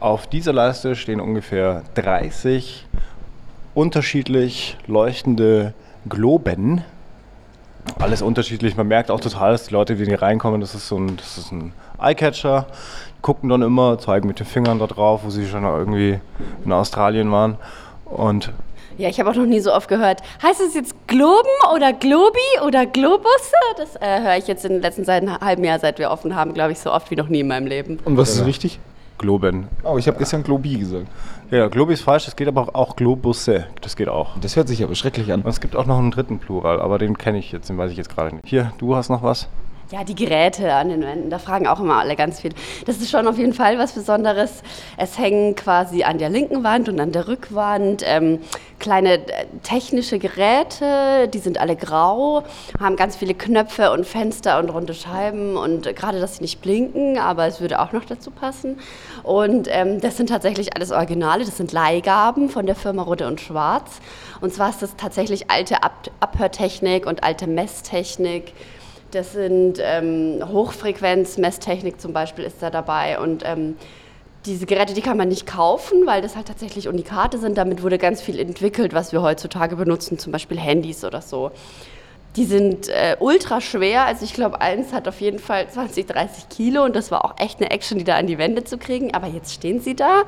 Auf 0.00 0.26
dieser 0.26 0.52
Leiste 0.52 0.96
stehen 0.96 1.20
ungefähr 1.20 1.82
30 1.94 2.84
unterschiedlich 3.74 4.76
leuchtende 4.88 5.72
Globen. 6.08 6.82
Alles 8.00 8.22
unterschiedlich. 8.22 8.76
Man 8.76 8.88
merkt 8.88 9.12
auch 9.12 9.20
total, 9.20 9.52
dass 9.52 9.66
die 9.68 9.72
Leute, 9.72 9.94
die 9.94 10.04
hier 10.04 10.20
reinkommen, 10.20 10.60
das 10.60 10.74
ist 10.74 10.88
so 10.88 10.98
ein, 10.98 11.16
das 11.16 11.38
ist 11.38 11.52
ein 11.52 11.72
Eyecatcher 12.00 12.66
gucken 13.24 13.48
dann 13.48 13.62
immer, 13.62 13.98
zeigen 13.98 14.28
mit 14.28 14.38
den 14.38 14.46
Fingern 14.46 14.78
da 14.78 14.86
drauf, 14.86 15.22
wo 15.24 15.30
sie 15.30 15.46
schon 15.46 15.64
irgendwie 15.64 16.20
in 16.64 16.72
Australien 16.72 17.32
waren. 17.32 17.56
Und 18.04 18.52
ja, 18.98 19.08
ich 19.08 19.18
habe 19.18 19.30
auch 19.30 19.34
noch 19.34 19.46
nie 19.46 19.60
so 19.60 19.72
oft 19.72 19.88
gehört. 19.88 20.20
Heißt 20.42 20.60
es 20.60 20.74
jetzt 20.74 20.94
Globen 21.08 21.48
oder 21.74 21.94
Globi 21.94 22.38
oder 22.64 22.84
Globusse? 22.84 23.56
Das 23.78 23.96
äh, 23.96 24.20
höre 24.20 24.36
ich 24.36 24.46
jetzt 24.46 24.66
in 24.66 24.74
den 24.74 24.82
letzten 24.82 25.06
seit 25.06 25.22
einem 25.22 25.40
halben 25.40 25.64
Jahr, 25.64 25.78
seit 25.78 25.98
wir 25.98 26.10
offen 26.10 26.36
haben, 26.36 26.52
glaube 26.52 26.72
ich, 26.72 26.78
so 26.78 26.92
oft 26.92 27.10
wie 27.10 27.16
noch 27.16 27.28
nie 27.28 27.40
in 27.40 27.48
meinem 27.48 27.66
Leben. 27.66 27.98
Und 28.04 28.18
was 28.18 28.36
ist 28.36 28.44
richtig? 28.44 28.78
Globen. 29.16 29.68
Oh, 29.84 29.96
ich 29.96 30.06
habe 30.06 30.18
gestern 30.18 30.42
Globi 30.42 30.76
gesagt. 30.76 31.06
Ja, 31.50 31.68
Globi 31.68 31.94
ist 31.94 32.02
falsch, 32.02 32.28
es 32.28 32.36
geht 32.36 32.48
aber 32.48 32.76
auch 32.76 32.94
Globusse. 32.94 33.68
Das 33.80 33.96
geht 33.96 34.08
auch. 34.08 34.38
Das 34.42 34.54
hört 34.54 34.68
sich 34.68 34.84
aber 34.84 34.94
schrecklich 34.94 35.32
an. 35.32 35.40
Und 35.40 35.50
es 35.50 35.62
gibt 35.62 35.76
auch 35.76 35.86
noch 35.86 35.98
einen 35.98 36.10
dritten 36.10 36.40
Plural, 36.40 36.78
aber 36.78 36.98
den 36.98 37.16
kenne 37.16 37.38
ich 37.38 37.52
jetzt, 37.52 37.70
den 37.70 37.78
weiß 37.78 37.90
ich 37.90 37.96
jetzt 37.96 38.14
gerade 38.14 38.36
nicht. 38.36 38.46
Hier, 38.46 38.72
du 38.76 38.94
hast 38.94 39.08
noch 39.08 39.22
was? 39.22 39.48
Ja, 39.90 40.02
die 40.02 40.14
Geräte 40.14 40.72
an 40.72 40.88
den 40.88 41.02
Wänden, 41.02 41.28
da 41.28 41.38
fragen 41.38 41.66
auch 41.66 41.78
immer 41.78 41.96
alle 41.96 42.16
ganz 42.16 42.40
viel. 42.40 42.52
Das 42.86 42.96
ist 42.96 43.10
schon 43.10 43.28
auf 43.28 43.36
jeden 43.36 43.52
Fall 43.52 43.78
was 43.78 43.92
Besonderes. 43.92 44.62
Es 44.96 45.18
hängen 45.18 45.54
quasi 45.56 46.04
an 46.04 46.16
der 46.16 46.30
linken 46.30 46.64
Wand 46.64 46.88
und 46.88 46.98
an 47.00 47.12
der 47.12 47.28
Rückwand 47.28 48.02
ähm, 48.06 48.40
kleine 48.78 49.14
äh, 49.14 49.46
technische 49.62 50.18
Geräte, 50.18 51.28
die 51.28 51.38
sind 51.38 51.58
alle 51.58 51.76
grau, 51.76 52.44
haben 52.80 52.96
ganz 52.96 53.16
viele 53.16 53.34
Knöpfe 53.34 53.92
und 53.92 54.06
Fenster 54.06 54.58
und 54.58 54.70
runde 54.70 54.94
Scheiben 54.94 55.56
und 55.56 55.94
gerade, 55.94 56.18
dass 56.18 56.36
sie 56.36 56.42
nicht 56.42 56.62
blinken, 56.62 57.18
aber 57.18 57.46
es 57.46 57.60
würde 57.60 57.80
auch 57.80 57.92
noch 57.92 58.06
dazu 58.06 58.30
passen. 58.30 58.78
Und 59.22 59.68
ähm, 59.70 60.00
das 60.00 60.16
sind 60.16 60.30
tatsächlich 60.30 60.74
alles 60.74 60.92
Originale, 60.92 61.44
das 61.44 61.58
sind 61.58 61.72
Leihgaben 61.72 62.48
von 62.48 62.64
der 62.64 62.74
Firma 62.74 63.02
Rode 63.02 63.26
und 63.26 63.40
Schwarz. 63.40 64.00
Und 64.40 64.54
zwar 64.54 64.70
ist 64.70 64.80
das 64.80 64.96
tatsächlich 64.96 65.50
alte 65.50 65.82
Ab 65.82 66.10
Abhörtechnik 66.20 67.06
und 67.06 67.22
alte 67.22 67.46
Messtechnik 67.46 68.54
das 69.14 69.32
sind 69.32 69.78
ähm, 69.80 70.42
Hochfrequenz-Messtechnik 70.46 72.00
zum 72.00 72.12
Beispiel 72.12 72.44
ist 72.44 72.62
da 72.62 72.70
dabei 72.70 73.18
und 73.18 73.42
ähm, 73.44 73.76
diese 74.46 74.66
Geräte, 74.66 74.92
die 74.92 75.00
kann 75.00 75.16
man 75.16 75.28
nicht 75.28 75.46
kaufen, 75.46 76.06
weil 76.06 76.20
das 76.20 76.36
halt 76.36 76.48
tatsächlich 76.48 76.86
Unikate 76.88 77.38
sind. 77.38 77.56
Damit 77.56 77.82
wurde 77.82 77.96
ganz 77.96 78.20
viel 78.20 78.38
entwickelt, 78.38 78.92
was 78.92 79.12
wir 79.12 79.22
heutzutage 79.22 79.76
benutzen, 79.76 80.18
zum 80.18 80.32
Beispiel 80.32 80.58
Handys 80.58 81.04
oder 81.04 81.22
so. 81.22 81.50
Die 82.36 82.44
sind 82.44 82.88
äh, 82.88 83.16
ultra 83.20 83.60
schwer. 83.60 84.04
Also 84.04 84.24
ich 84.24 84.34
glaube, 84.34 84.60
eins 84.60 84.92
hat 84.92 85.08
auf 85.08 85.20
jeden 85.20 85.38
Fall 85.38 85.68
20, 85.68 86.06
30 86.06 86.48
Kilo 86.48 86.84
und 86.84 86.94
das 86.94 87.10
war 87.10 87.24
auch 87.24 87.34
echt 87.38 87.60
eine 87.60 87.70
Action, 87.70 87.98
die 87.98 88.04
da 88.04 88.16
an 88.16 88.26
die 88.26 88.38
Wände 88.38 88.64
zu 88.64 88.76
kriegen. 88.76 89.14
Aber 89.14 89.28
jetzt 89.28 89.54
stehen 89.54 89.80
sie 89.80 89.94
da. 89.94 90.24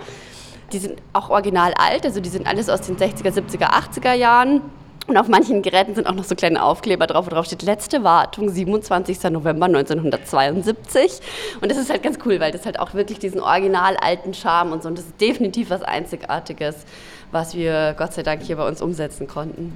Die 0.73 0.79
sind 0.79 1.01
auch 1.13 1.31
original 1.31 1.75
alt, 1.75 2.05
also 2.05 2.21
die 2.21 2.29
sind 2.29 2.47
alles 2.47 2.69
aus 2.69 2.81
den 2.81 2.97
60er, 2.97 3.33
70er, 3.33 3.71
80er 3.71 4.15
Jahren. 4.15 4.63
Und 5.07 5.17
auf 5.17 5.29
manchen 5.29 5.63
Geräten 5.63 5.95
sind 5.95 6.07
auch 6.09 6.15
noch 6.15 6.25
so 6.25 6.35
kleine 6.35 6.63
Aufkleber 6.63 7.07
drauf, 7.07 7.27
wo 7.27 7.31
drauf 7.31 7.47
steht, 7.47 7.63
letzte 7.63 8.03
Wartung, 8.03 8.49
27. 8.49 9.23
November 9.31 9.67
1972. 9.67 11.21
Und 11.61 11.71
das 11.71 11.79
ist 11.79 11.91
halt 11.91 12.03
ganz 12.03 12.19
cool, 12.25 12.41
weil 12.41 12.51
das 12.51 12.67
halt 12.67 12.81
auch 12.81 12.93
wirklich 12.95 13.21
diesen 13.21 13.41
original 13.41 13.97
alten 13.99 14.35
Charme 14.35 14.73
und 14.73 14.83
so. 14.83 14.89
Und 14.89 14.99
das 14.99 15.07
ist 15.07 15.21
definitiv 15.21 15.71
was 15.71 15.83
Einzigartiges, 15.83 16.85
was 17.31 17.55
wir 17.55 17.95
Gott 17.97 18.15
sei 18.15 18.25
Dank 18.25 18.43
hier 18.43 18.57
bei 18.57 18.67
uns 18.67 18.83
umsetzen 18.83 19.29
konnten. 19.29 19.75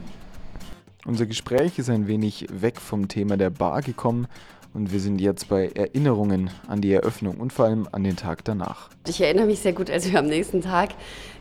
Unser 1.07 1.27
Gespräch 1.27 1.79
ist 1.79 1.89
ein 1.89 2.09
wenig 2.09 2.47
weg 2.51 2.81
vom 2.81 3.07
Thema 3.09 3.37
der 3.37 3.51
Bar 3.51 3.83
gekommen 3.83 4.27
und 4.73 4.93
wir 4.93 5.01
sind 5.01 5.21
jetzt 5.21 5.49
bei 5.49 5.71
Erinnerungen 5.75 6.51
an 6.69 6.81
die 6.81 6.93
Eröffnung 6.93 7.39
und 7.39 7.53
vor 7.53 7.65
allem 7.65 7.89
an 7.93 8.05
den 8.05 8.17
Tag 8.17 8.45
danach. 8.45 8.89
Ich 9.09 9.21
erinnere 9.21 9.47
mich 9.47 9.61
sehr 9.61 9.73
gut, 9.73 9.91
als 9.91 10.11
wir 10.11 10.19
am 10.19 10.27
nächsten 10.27 10.61
Tag, 10.61 10.91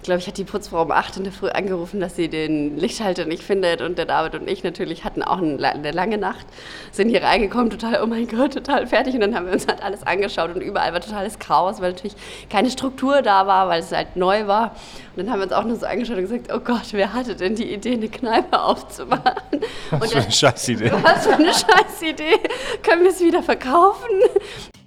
glaube 0.02 0.20
ich, 0.20 0.28
hat 0.28 0.38
die 0.38 0.46
Putzfrau 0.46 0.82
um 0.82 0.92
8 0.92 1.18
in 1.18 1.24
der 1.26 1.34
Früh 1.34 1.50
angerufen, 1.50 2.00
dass 2.00 2.16
sie 2.16 2.30
den 2.30 2.78
Lichtschalter 2.78 3.26
nicht 3.26 3.44
findet. 3.44 3.82
Und 3.82 3.98
der 3.98 4.06
David 4.06 4.36
und 4.36 4.50
ich 4.50 4.64
natürlich 4.64 5.04
hatten 5.04 5.22
auch 5.22 5.40
eine 5.40 5.92
lange 5.92 6.18
Nacht, 6.18 6.48
sind 6.92 7.10
hier 7.10 7.22
reingekommen, 7.22 7.70
total, 7.70 8.02
oh 8.02 8.08
mein 8.08 8.28
Gott, 8.28 8.54
total 8.54 8.88
fertig. 8.88 9.14
Und 9.14 9.22
dann 9.22 9.36
haben 9.36 9.46
wir 9.46 9.54
uns 9.54 9.68
halt 9.68 9.84
alles 9.84 10.04
angeschaut 10.04 10.56
und 10.56 10.62
überall 10.62 10.94
war 10.94 11.02
totales 11.02 11.38
Chaos, 11.38 11.82
weil 11.82 11.92
natürlich 11.92 12.16
keine 12.50 12.72
Struktur 12.72 13.22
da 13.22 13.46
war, 13.46 13.68
weil 13.68 13.82
es 13.82 13.92
halt 13.92 14.16
neu 14.16 14.48
war. 14.48 14.76
Und 15.20 15.26
dann 15.26 15.34
haben 15.34 15.40
wir 15.40 15.44
uns 15.44 15.54
auch 15.54 15.66
nur 15.66 15.76
so 15.76 15.86
angeschaut 15.86 16.16
und 16.16 16.22
gesagt, 16.22 16.50
oh 16.54 16.62
Gott, 16.62 16.94
wer 16.94 17.12
hatte 17.12 17.36
denn 17.36 17.54
die 17.54 17.74
Idee, 17.74 17.94
eine 17.94 18.08
Kneipe 18.08 18.62
aufzumachen? 18.62 19.34
Was 19.90 20.14
für 20.14 20.22
eine 20.22 20.32
Scheißidee. 20.32 20.92
Was 21.04 21.28
für 21.28 21.34
eine 21.34 21.54
Scheißidee. 21.54 22.38
Können 22.84 23.04
wir 23.04 23.10
es 23.10 23.20
wieder 23.20 23.44
verkaufen? 23.44 24.08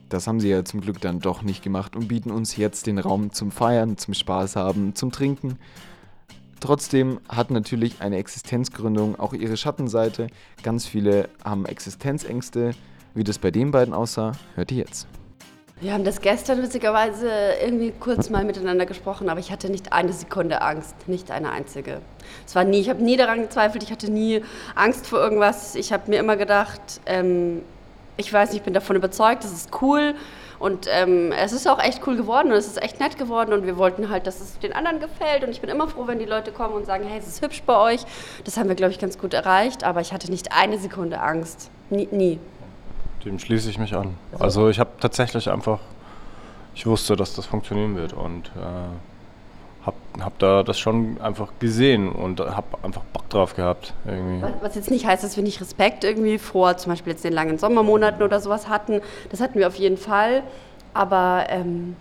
Das 0.09 0.27
haben 0.27 0.41
sie 0.41 0.49
ja 0.49 0.65
zum 0.65 0.81
Glück 0.81 1.03
dann 1.03 1.21
doch 1.21 1.43
nicht 1.43 1.63
gemacht 1.63 1.97
und 1.97 2.09
bieten 2.09 2.31
uns 2.31 2.57
jetzt 2.57 2.87
den 2.87 2.99
Raum 2.99 3.33
zum 3.33 3.51
Feiern, 3.51 3.99
zum 3.99 4.15
Spaß 4.15 4.57
haben, 4.57 4.95
zum 4.95 5.13
Trinken. 5.13 5.59
Trotzdem 6.61 7.21
hat 7.29 7.51
natürlich 7.51 8.01
eine 8.01 8.17
Existenzgründung 8.17 9.21
auch 9.21 9.35
ihre 9.35 9.59
Schattenseite. 9.59 10.29
Ganz 10.63 10.87
viele 10.87 11.29
haben 11.45 11.67
Existenzängste. 11.67 12.71
Wie 13.15 13.25
das 13.25 13.39
bei 13.39 13.51
den 13.51 13.71
beiden 13.71 13.93
aussah, 13.93 14.33
hört 14.55 14.73
ihr 14.73 14.79
jetzt. 14.79 15.07
Wir 15.83 15.95
haben 15.95 16.05
das 16.05 16.21
gestern 16.21 16.63
witzigerweise 16.63 17.29
irgendwie 17.61 17.93
kurz 17.99 18.31
mal 18.31 18.45
miteinander 18.45 18.87
gesprochen, 18.87 19.29
aber 19.29 19.41
ich 19.41 19.51
hatte 19.51 19.69
nicht 19.69 19.93
eine 19.93 20.13
Sekunde 20.13 20.63
Angst, 20.63 20.95
nicht 21.09 21.33
eine 21.33 21.51
einzige. 21.51 22.01
Es 22.47 22.55
war 22.55 22.63
nie, 22.63 22.79
ich 22.79 22.89
habe 22.89 23.03
nie 23.03 23.17
daran 23.17 23.43
gezweifelt, 23.43 23.83
ich 23.83 23.91
hatte 23.91 24.09
nie 24.09 24.45
Angst 24.77 25.09
vor 25.09 25.19
irgendwas. 25.19 25.75
Ich 25.75 25.93
habe 25.93 26.09
mir 26.09 26.21
immer 26.21 26.37
gedacht, 26.37 26.81
ähm, 27.05 27.63
ich 28.17 28.33
weiß 28.33 28.51
nicht, 28.51 28.59
ich 28.59 28.65
bin 28.65 28.75
davon 28.75 28.95
überzeugt, 28.95 29.43
das 29.43 29.51
ist 29.51 29.83
cool. 29.83 30.15
Und 30.61 30.87
ähm, 30.89 31.33
es 31.33 31.51
ist 31.51 31.67
auch 31.67 31.81
echt 31.81 32.07
cool 32.07 32.15
geworden 32.15 32.53
und 32.53 32.59
es 32.59 32.69
ist 32.69 32.81
echt 32.81 33.01
nett 33.01 33.19
geworden 33.19 33.53
und 33.53 33.67
wir 33.67 33.77
wollten 33.77 34.09
halt, 34.09 34.29
dass 34.29 34.41
es 34.41 34.61
den 34.61 34.73
anderen 34.75 35.01
gefällt 35.01 35.43
und 35.43 35.51
ich 35.51 35.61
bin 35.61 35.69
immer 35.69 35.89
froh, 35.89 36.07
wenn 36.07 36.21
die 36.21 36.27
Leute 36.27 36.53
kommen 36.53 36.75
und 36.75 36.87
sagen, 36.87 37.03
hey, 37.09 37.19
es 37.19 37.27
ist 37.27 37.43
hübsch 37.43 37.65
bei 37.67 37.77
euch. 37.77 38.03
Das 38.45 38.57
haben 38.57 38.69
wir, 38.69 38.77
glaube 38.77 38.93
ich, 38.93 39.01
ganz 39.01 39.19
gut 39.19 39.35
erreicht, 39.35 39.83
aber 39.83 40.01
ich 40.01 40.13
hatte 40.13 40.31
nicht 40.31 40.53
eine 40.53 40.79
Sekunde 40.79 41.21
Angst. 41.21 41.73
Nie. 41.91 42.07
nie. 42.13 42.39
Dem 43.25 43.39
schließe 43.39 43.71
ich 43.71 43.79
mich 43.79 43.95
an. 43.95 44.17
Also 44.39 44.69
ich 44.69 44.79
habe 44.79 44.91
tatsächlich 45.01 45.51
einfach, 45.51 45.79
ich 46.75 46.87
wusste, 46.87 47.17
dass 47.17 47.35
das 47.35 47.47
funktionieren 47.47 47.97
wird 47.97 48.13
und 48.13 48.51
äh, 48.57 49.87
habe 49.87 49.97
hab 50.21 50.39
da 50.39 50.63
das 50.63 50.79
schon 50.79 51.21
einfach 51.21 51.53
gesehen 51.59 52.11
und 52.11 52.41
habe 52.41 52.67
einfach 52.83 53.03
Bock 53.13 53.29
drauf 53.31 53.55
gehabt. 53.55 53.95
Irgendwie. 54.07 54.45
Was 54.61 54.75
jetzt 54.75 54.91
nicht 54.91 55.07
heißt, 55.07 55.23
dass 55.23 55.37
wir 55.37 55.45
nicht 55.45 55.61
Respekt 55.61 56.05
irgendwie 56.05 56.39
vor 56.39 56.77
zum 56.77 56.93
Beispiel 56.93 57.13
jetzt 57.13 57.25
den 57.25 57.33
langen 57.33 57.59
Sommermonaten 57.59 58.23
oder 58.23 58.41
sowas 58.41 58.69
hatten. 58.69 59.01
Das 59.31 59.41
hatten 59.41 59.59
wir 59.59 59.67
auf 59.67 59.77
jeden 59.77 59.97
Fall. 59.97 60.43
Aber 60.95 61.47
ähm, 61.49 61.97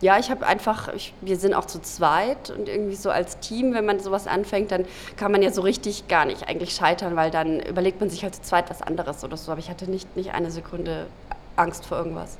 ja, 0.00 0.18
ich 0.18 0.30
habe 0.30 0.46
einfach, 0.46 0.92
ich, 0.92 1.14
wir 1.20 1.36
sind 1.36 1.54
auch 1.54 1.64
zu 1.66 1.80
zweit 1.80 2.50
und 2.50 2.68
irgendwie 2.68 2.96
so 2.96 3.10
als 3.10 3.38
Team, 3.38 3.74
wenn 3.74 3.86
man 3.86 4.00
sowas 4.00 4.26
anfängt, 4.26 4.70
dann 4.70 4.84
kann 5.16 5.32
man 5.32 5.42
ja 5.42 5.50
so 5.50 5.62
richtig 5.62 6.08
gar 6.08 6.24
nicht 6.24 6.48
eigentlich 6.48 6.74
scheitern, 6.74 7.16
weil 7.16 7.30
dann 7.30 7.60
überlegt 7.60 8.00
man 8.00 8.10
sich 8.10 8.22
halt 8.22 8.34
zu 8.34 8.42
zweit 8.42 8.68
was 8.70 8.82
anderes 8.82 9.24
oder 9.24 9.36
so. 9.36 9.52
Aber 9.52 9.60
ich 9.60 9.70
hatte 9.70 9.90
nicht, 9.90 10.16
nicht 10.16 10.34
eine 10.34 10.50
Sekunde 10.50 11.06
Angst 11.56 11.86
vor 11.86 11.98
irgendwas. 11.98 12.36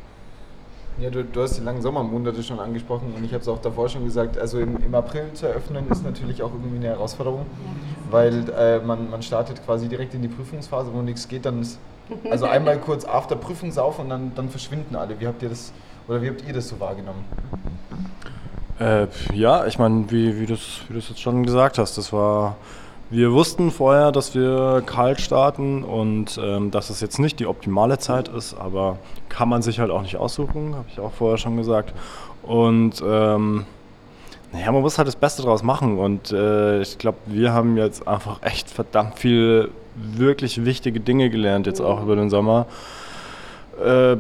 Ja, 0.99 1.11
du, 1.11 1.25
du, 1.25 1.43
hast 1.43 1.57
die 1.57 1.63
langen 1.63 1.83
Sommermonate 1.83 2.43
schon 2.43 2.61
angesprochen 2.61 3.15
und 3.17 3.25
ich 3.25 3.33
habe 3.33 3.43
es 3.43 3.49
auch 3.49 3.61
davor 3.61 3.89
schon 3.89 4.05
gesagt, 4.05 4.39
also 4.39 4.61
im, 4.61 4.77
im, 4.77 4.95
April 4.95 5.33
zu 5.35 5.47
eröffnen 5.47 5.91
ist 5.91 6.05
natürlich 6.05 6.41
auch 6.41 6.53
irgendwie 6.53 6.77
eine 6.77 6.89
Herausforderung, 6.89 7.47
weil 8.11 8.49
äh, 8.51 8.79
man, 8.79 9.11
man 9.11 9.21
startet 9.21 9.65
quasi 9.65 9.89
direkt 9.89 10.15
in 10.15 10.23
die 10.23 10.29
Prüfungsphase, 10.29 10.93
wo 10.93 11.03
nichts 11.03 11.27
geht, 11.27 11.47
dann 11.47 11.63
ist 11.63 11.81
also 12.31 12.47
einmal 12.47 12.79
kurz 12.79 13.05
after 13.05 13.35
Prüfungsauf 13.35 13.99
und 13.99 14.09
dann, 14.09 14.33
dann 14.35 14.49
verschwinden 14.51 14.95
alle. 14.95 15.19
Wie 15.19 15.27
habt 15.27 15.43
ihr 15.43 15.49
das 15.49 15.73
oder 16.09 16.23
wie 16.23 16.29
habt 16.29 16.47
ihr 16.47 16.53
das 16.53 16.69
so 16.69 16.79
wahrgenommen? 16.81 17.25
Äh, 18.79 19.07
ja, 19.33 19.67
ich 19.67 19.79
meine, 19.79 20.11
wie, 20.11 20.41
wie 20.41 20.47
du 20.47 20.55
es 20.55 20.81
wie 20.89 20.99
jetzt 20.99 21.21
schon 21.21 21.45
gesagt 21.45 21.79
hast, 21.79 21.97
das 21.97 22.13
war 22.13 22.57
wir 23.11 23.33
wussten 23.33 23.71
vorher, 23.71 24.13
dass 24.13 24.35
wir 24.35 24.83
kalt 24.85 25.21
starten 25.21 25.85
und 25.85 26.41
ähm, 26.43 26.71
dass 26.71 26.91
es 26.91 27.01
jetzt 27.01 27.19
nicht 27.19 27.39
die 27.39 27.47
optimale 27.47 27.99
Zeit 27.99 28.29
ist, 28.29 28.55
aber 28.55 28.99
kann 29.29 29.49
man 29.49 29.63
sich 29.63 29.79
halt 29.79 29.91
auch 29.91 30.03
nicht 30.03 30.17
aussuchen, 30.17 30.75
habe 30.75 30.87
ich 30.91 30.99
auch 30.99 31.13
vorher 31.13 31.39
schon 31.39 31.57
gesagt. 31.57 31.93
Und 32.43 33.03
ähm, 33.07 33.67
naja, 34.53 34.73
man 34.73 34.83
muss 34.83 34.99
halt 34.99 35.07
das 35.07 35.17
Beste 35.17 35.43
draus 35.43 35.63
machen 35.63 35.99
und 35.99 36.33
äh, 36.33 36.81
ich 36.81 36.99
glaube, 36.99 37.19
wir 37.27 37.53
haben 37.53 37.77
jetzt 37.77 38.09
einfach 38.09 38.43
echt 38.43 38.71
verdammt 38.71 39.19
viel 39.19 39.71
wirklich 39.95 40.65
wichtige 40.65 40.99
Dinge 40.99 41.31
gelernt, 41.31 41.67
jetzt 41.67 41.81
auch 41.81 42.03
über 42.03 42.17
den 42.17 42.31
Sommer. 42.31 42.67
Äh, 43.85 44.17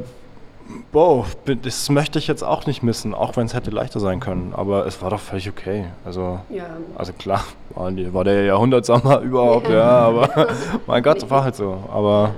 Boah, 0.92 1.26
das 1.62 1.90
möchte 1.90 2.18
ich 2.18 2.26
jetzt 2.26 2.42
auch 2.42 2.66
nicht 2.66 2.83
missen, 2.83 3.14
auch 3.14 3.37
wenn 3.37 3.47
es 3.47 3.54
hätte 3.54 3.71
leichter 3.71 4.00
sein 4.00 4.21
können. 4.21 4.52
Aber 4.54 4.87
es 4.87 5.02
war 5.02 5.11
doch 5.11 5.21
völlig 5.21 5.49
okay. 5.49 5.87
Also, 6.04 6.40
ja. 6.50 6.64
also 6.97 7.12
klar, 7.12 7.44
war, 7.75 7.92
war 8.14 8.25
der 8.25 8.44
Jahrhundertsommer 8.44 9.21
überhaupt, 9.23 9.68
ja, 9.68 9.83
aber 9.83 10.49
mein 10.87 11.02
Gott, 11.02 11.28
war 11.28 11.44
halt 11.44 11.56
so. 11.56 11.78
Aber 11.92 12.35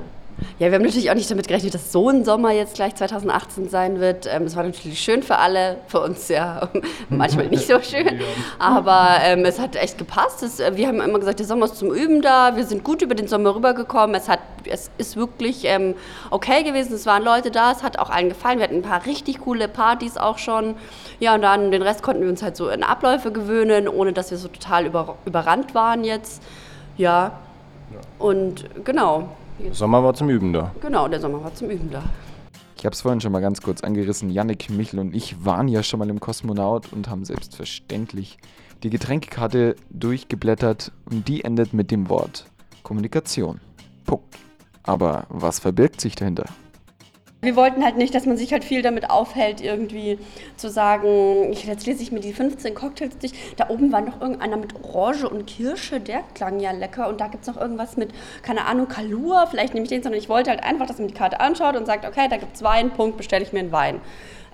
ja, 0.58 0.68
wir 0.68 0.74
haben 0.74 0.82
natürlich 0.82 1.10
auch 1.10 1.14
nicht 1.14 1.30
damit 1.30 1.48
gerechnet, 1.48 1.74
dass 1.74 1.92
so 1.92 2.08
ein 2.08 2.24
Sommer 2.24 2.50
jetzt 2.50 2.74
gleich 2.74 2.94
2018 2.94 3.68
sein 3.68 4.00
wird. 4.00 4.26
Ähm, 4.30 4.44
es 4.44 4.56
war 4.56 4.64
natürlich 4.64 5.00
schön 5.00 5.22
für 5.22 5.36
alle, 5.36 5.78
für 5.86 6.00
uns 6.00 6.28
ja 6.28 6.68
manchmal 7.08 7.48
nicht 7.48 7.66
so 7.66 7.80
schön, 7.80 8.20
aber 8.58 9.18
ähm, 9.22 9.44
es 9.44 9.58
hat 9.58 9.76
echt 9.76 9.98
gepasst. 9.98 10.42
Es, 10.42 10.60
äh, 10.60 10.76
wir 10.76 10.88
haben 10.88 11.00
immer 11.00 11.18
gesagt, 11.18 11.38
der 11.38 11.46
Sommer 11.46 11.66
ist 11.66 11.76
zum 11.76 11.92
Üben 11.92 12.22
da. 12.22 12.56
Wir 12.56 12.64
sind 12.64 12.84
gut 12.84 13.02
über 13.02 13.14
den 13.14 13.28
Sommer 13.28 13.54
rübergekommen. 13.54 14.14
Es, 14.14 14.28
hat, 14.28 14.40
es 14.64 14.90
ist 14.98 15.16
wirklich 15.16 15.64
ähm, 15.64 15.94
okay 16.30 16.62
gewesen. 16.62 16.94
Es 16.94 17.06
waren 17.06 17.22
Leute 17.22 17.50
da, 17.50 17.72
es 17.72 17.82
hat 17.82 17.98
auch 17.98 18.10
allen 18.10 18.28
gefallen. 18.28 18.58
Wir 18.58 18.64
hatten 18.64 18.76
ein 18.76 18.82
paar 18.82 19.06
richtig 19.06 19.40
coole 19.40 19.68
Partys 19.68 20.16
auch 20.16 20.38
schon. 20.38 20.74
Ja, 21.18 21.34
und 21.34 21.42
dann 21.42 21.70
den 21.70 21.82
Rest 21.82 22.02
konnten 22.02 22.22
wir 22.22 22.28
uns 22.28 22.42
halt 22.42 22.56
so 22.56 22.68
in 22.68 22.82
Abläufe 22.82 23.32
gewöhnen, 23.32 23.88
ohne 23.88 24.12
dass 24.12 24.30
wir 24.30 24.38
so 24.38 24.48
total 24.48 24.86
über, 24.86 25.16
überrannt 25.24 25.74
waren 25.74 26.04
jetzt. 26.04 26.42
Ja, 26.96 27.32
und 28.18 28.64
genau. 28.84 29.30
Der 29.58 29.74
Sommer 29.74 30.02
war 30.04 30.14
zum 30.14 30.28
Üben 30.28 30.52
da. 30.52 30.74
Genau, 30.80 31.08
der 31.08 31.20
Sommer 31.20 31.42
war 31.42 31.54
zum 31.54 31.70
Üben 31.70 31.90
da. 31.90 32.02
Ich 32.76 32.84
habe 32.84 32.92
es 32.92 33.00
vorhin 33.00 33.20
schon 33.20 33.32
mal 33.32 33.40
ganz 33.40 33.62
kurz 33.62 33.80
angerissen. 33.80 34.28
Yannick, 34.30 34.68
Michel 34.68 34.98
und 35.00 35.14
ich 35.14 35.44
waren 35.44 35.66
ja 35.66 35.82
schon 35.82 35.98
mal 35.98 36.10
im 36.10 36.20
Kosmonaut 36.20 36.92
und 36.92 37.08
haben 37.08 37.24
selbstverständlich 37.24 38.38
die 38.82 38.90
Getränkekarte 38.90 39.76
durchgeblättert 39.90 40.92
und 41.10 41.26
die 41.26 41.42
endet 41.42 41.72
mit 41.72 41.90
dem 41.90 42.08
Wort 42.10 42.46
Kommunikation. 42.82 43.60
Punkt. 44.04 44.36
Aber 44.82 45.26
was 45.30 45.58
verbirgt 45.58 46.00
sich 46.00 46.14
dahinter? 46.14 46.44
Wir 47.46 47.54
wollten 47.54 47.84
halt 47.84 47.96
nicht, 47.96 48.12
dass 48.12 48.26
man 48.26 48.36
sich 48.36 48.52
halt 48.52 48.64
viel 48.64 48.82
damit 48.82 49.08
aufhält, 49.08 49.60
irgendwie 49.60 50.18
zu 50.56 50.68
sagen, 50.68 51.52
jetzt 51.52 51.86
lese 51.86 52.02
ich 52.02 52.10
mir 52.10 52.18
die 52.18 52.32
15 52.32 52.74
Cocktails 52.74 53.16
durch. 53.18 53.32
Da 53.56 53.70
oben 53.70 53.92
war 53.92 54.00
noch 54.00 54.20
irgendeiner 54.20 54.56
mit 54.56 54.74
Orange 54.82 55.28
und 55.28 55.46
Kirsche, 55.46 56.00
der 56.00 56.24
klang 56.34 56.58
ja 56.58 56.72
lecker. 56.72 57.08
Und 57.08 57.20
da 57.20 57.28
gibt 57.28 57.46
es 57.46 57.54
noch 57.54 57.60
irgendwas 57.60 57.96
mit, 57.96 58.10
keine 58.42 58.64
Ahnung, 58.64 58.88
Kalua, 58.88 59.46
vielleicht 59.46 59.74
nehme 59.74 59.84
ich 59.84 59.90
den, 59.90 60.02
sondern 60.02 60.18
ich 60.18 60.28
wollte 60.28 60.50
halt 60.50 60.64
einfach, 60.64 60.86
dass 60.86 60.98
man 60.98 61.06
die 61.06 61.14
Karte 61.14 61.38
anschaut 61.38 61.76
und 61.76 61.86
sagt, 61.86 62.04
okay, 62.04 62.26
da 62.28 62.36
gibt 62.36 62.56
es 62.56 62.64
Wein, 62.64 62.90
Punkt, 62.90 63.16
bestelle 63.16 63.44
ich 63.44 63.52
mir 63.52 63.60
einen 63.60 63.70
Wein. 63.70 64.00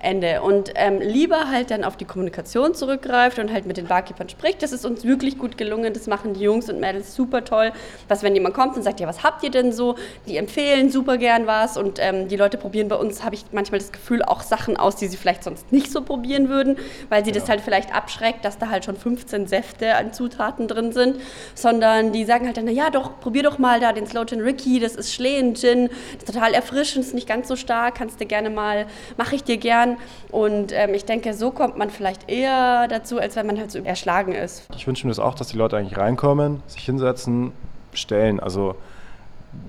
Ende. 0.03 0.41
Und 0.41 0.71
ähm, 0.75 0.99
lieber 0.99 1.49
halt 1.49 1.71
dann 1.71 1.83
auf 1.83 1.97
die 1.97 2.05
Kommunikation 2.05 2.75
zurückgreift 2.75 3.39
und 3.39 3.51
halt 3.51 3.65
mit 3.65 3.77
den 3.77 3.87
Barkeepern 3.87 4.29
spricht. 4.29 4.61
Das 4.61 4.71
ist 4.71 4.85
uns 4.85 5.03
wirklich 5.03 5.37
gut 5.37 5.57
gelungen. 5.57 5.93
Das 5.93 6.07
machen 6.07 6.33
die 6.33 6.41
Jungs 6.41 6.69
und 6.69 6.79
Mädels 6.79 7.15
super 7.15 7.43
toll. 7.45 7.71
Was, 8.07 8.23
wenn 8.23 8.33
jemand 8.33 8.55
kommt 8.55 8.75
und 8.75 8.83
sagt, 8.83 8.99
ja, 8.99 9.07
was 9.07 9.23
habt 9.23 9.43
ihr 9.43 9.51
denn 9.51 9.71
so? 9.71 9.95
Die 10.27 10.37
empfehlen 10.37 10.89
super 10.89 11.17
gern 11.17 11.47
was 11.47 11.77
und 11.77 11.99
ähm, 11.99 12.27
die 12.27 12.35
Leute 12.35 12.57
probieren 12.57 12.87
bei 12.87 12.95
uns, 12.95 13.23
habe 13.23 13.35
ich 13.35 13.45
manchmal 13.51 13.79
das 13.79 13.91
Gefühl, 13.91 14.23
auch 14.23 14.41
Sachen 14.41 14.77
aus, 14.77 14.95
die 14.95 15.07
sie 15.07 15.17
vielleicht 15.17 15.43
sonst 15.43 15.71
nicht 15.71 15.91
so 15.91 16.01
probieren 16.01 16.49
würden, 16.49 16.77
weil 17.09 17.23
sie 17.23 17.31
ja. 17.31 17.39
das 17.39 17.49
halt 17.49 17.61
vielleicht 17.61 17.93
abschreckt, 17.93 18.45
dass 18.45 18.57
da 18.57 18.69
halt 18.69 18.85
schon 18.85 18.95
15 18.95 19.47
Säfte 19.47 19.95
an 19.95 20.13
Zutaten 20.13 20.67
drin 20.67 20.91
sind, 20.91 21.19
sondern 21.55 22.11
die 22.11 22.25
sagen 22.25 22.45
halt 22.45 22.57
dann, 22.57 22.65
na 22.65 22.71
ja, 22.71 22.89
doch, 22.89 23.19
probier 23.19 23.43
doch 23.43 23.57
mal 23.57 23.79
da 23.79 23.93
den 23.93 24.07
Slow 24.07 24.25
Gin 24.25 24.41
Ricky, 24.41 24.79
das 24.79 24.95
ist 24.95 25.13
Schlehen 25.13 25.55
Gin, 25.55 25.89
das 26.13 26.23
ist 26.23 26.33
total 26.33 26.53
erfrischend, 26.53 27.05
ist 27.05 27.13
nicht 27.13 27.27
ganz 27.27 27.47
so 27.47 27.55
stark, 27.55 27.95
kannst 27.95 28.19
du 28.19 28.25
gerne 28.25 28.49
mal, 28.49 28.85
mache 29.17 29.35
ich 29.35 29.43
dir 29.43 29.57
gern. 29.57 29.92
Und 30.31 30.71
ähm, 30.71 30.93
ich 30.93 31.05
denke, 31.05 31.33
so 31.33 31.51
kommt 31.51 31.77
man 31.77 31.89
vielleicht 31.89 32.29
eher 32.29 32.87
dazu, 32.87 33.19
als 33.19 33.35
wenn 33.35 33.45
man 33.45 33.57
halt 33.57 33.71
so 33.71 33.79
erschlagen 33.79 34.33
ist. 34.33 34.67
Ich 34.75 34.87
wünsche 34.87 35.05
mir 35.05 35.11
das 35.11 35.19
auch, 35.19 35.35
dass 35.35 35.49
die 35.49 35.57
Leute 35.57 35.77
eigentlich 35.77 35.97
reinkommen, 35.97 36.61
sich 36.67 36.83
hinsetzen, 36.83 37.51
stellen. 37.93 38.39
Also, 38.39 38.75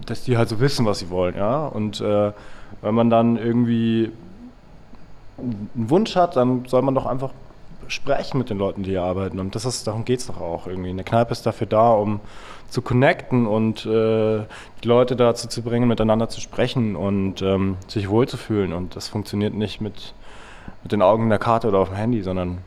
dass 0.06 0.24
die 0.24 0.37
halt 0.37 0.48
so 0.48 0.60
wissen, 0.60 0.87
was 0.87 1.00
sie 1.00 1.10
wollen. 1.10 1.37
Ja? 1.37 1.66
Und 1.66 2.00
äh, 2.00 2.32
wenn 2.82 2.94
man 2.94 3.10
dann 3.10 3.37
irgendwie 3.37 4.10
einen 5.38 5.70
Wunsch 5.74 6.16
hat, 6.16 6.37
dann 6.37 6.64
soll 6.66 6.82
man 6.82 6.94
doch 6.94 7.06
einfach 7.06 7.30
sprechen 7.88 8.38
mit 8.38 8.50
den 8.50 8.58
Leuten, 8.58 8.82
die 8.82 8.90
hier 8.90 9.02
arbeiten. 9.02 9.38
Und 9.38 9.54
das 9.54 9.64
ist, 9.64 9.86
darum 9.86 10.04
geht 10.04 10.20
es 10.20 10.26
doch 10.26 10.40
auch 10.40 10.66
irgendwie. 10.66 10.90
Eine 10.90 11.04
Kneipe 11.04 11.32
ist 11.32 11.46
dafür 11.46 11.66
da, 11.66 11.92
um 11.92 12.20
zu 12.68 12.82
connecten 12.82 13.46
und 13.46 13.86
äh, 13.86 14.44
die 14.82 14.88
Leute 14.88 15.16
dazu 15.16 15.48
zu 15.48 15.62
bringen, 15.62 15.88
miteinander 15.88 16.28
zu 16.28 16.40
sprechen 16.40 16.96
und 16.96 17.42
ähm, 17.42 17.76
sich 17.86 18.08
wohlzufühlen. 18.08 18.72
Und 18.72 18.96
das 18.96 19.08
funktioniert 19.08 19.54
nicht 19.54 19.80
mit, 19.80 20.14
mit 20.82 20.92
den 20.92 21.02
Augen 21.02 21.24
in 21.24 21.28
der 21.30 21.38
Karte 21.38 21.68
oder 21.68 21.78
auf 21.78 21.88
dem 21.88 21.96
Handy, 21.96 22.22
sondern 22.22 22.58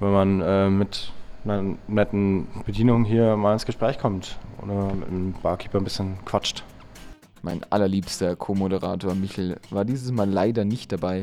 wenn 0.00 0.12
man 0.12 0.40
äh, 0.40 0.70
mit 0.70 1.12
einer 1.44 1.76
netten 1.88 2.46
Bedienung 2.66 3.04
hier 3.04 3.36
mal 3.36 3.52
ins 3.52 3.66
Gespräch 3.66 3.98
kommt 3.98 4.38
oder 4.62 4.94
mit 4.94 5.08
dem 5.08 5.32
Barkeeper 5.42 5.78
ein 5.78 5.84
bisschen 5.84 6.18
quatscht. 6.24 6.64
Mein 7.42 7.60
allerliebster 7.70 8.36
Co-Moderator 8.36 9.14
Michel 9.14 9.58
war 9.70 9.84
dieses 9.84 10.12
Mal 10.12 10.28
leider 10.28 10.64
nicht 10.64 10.92
dabei 10.92 11.22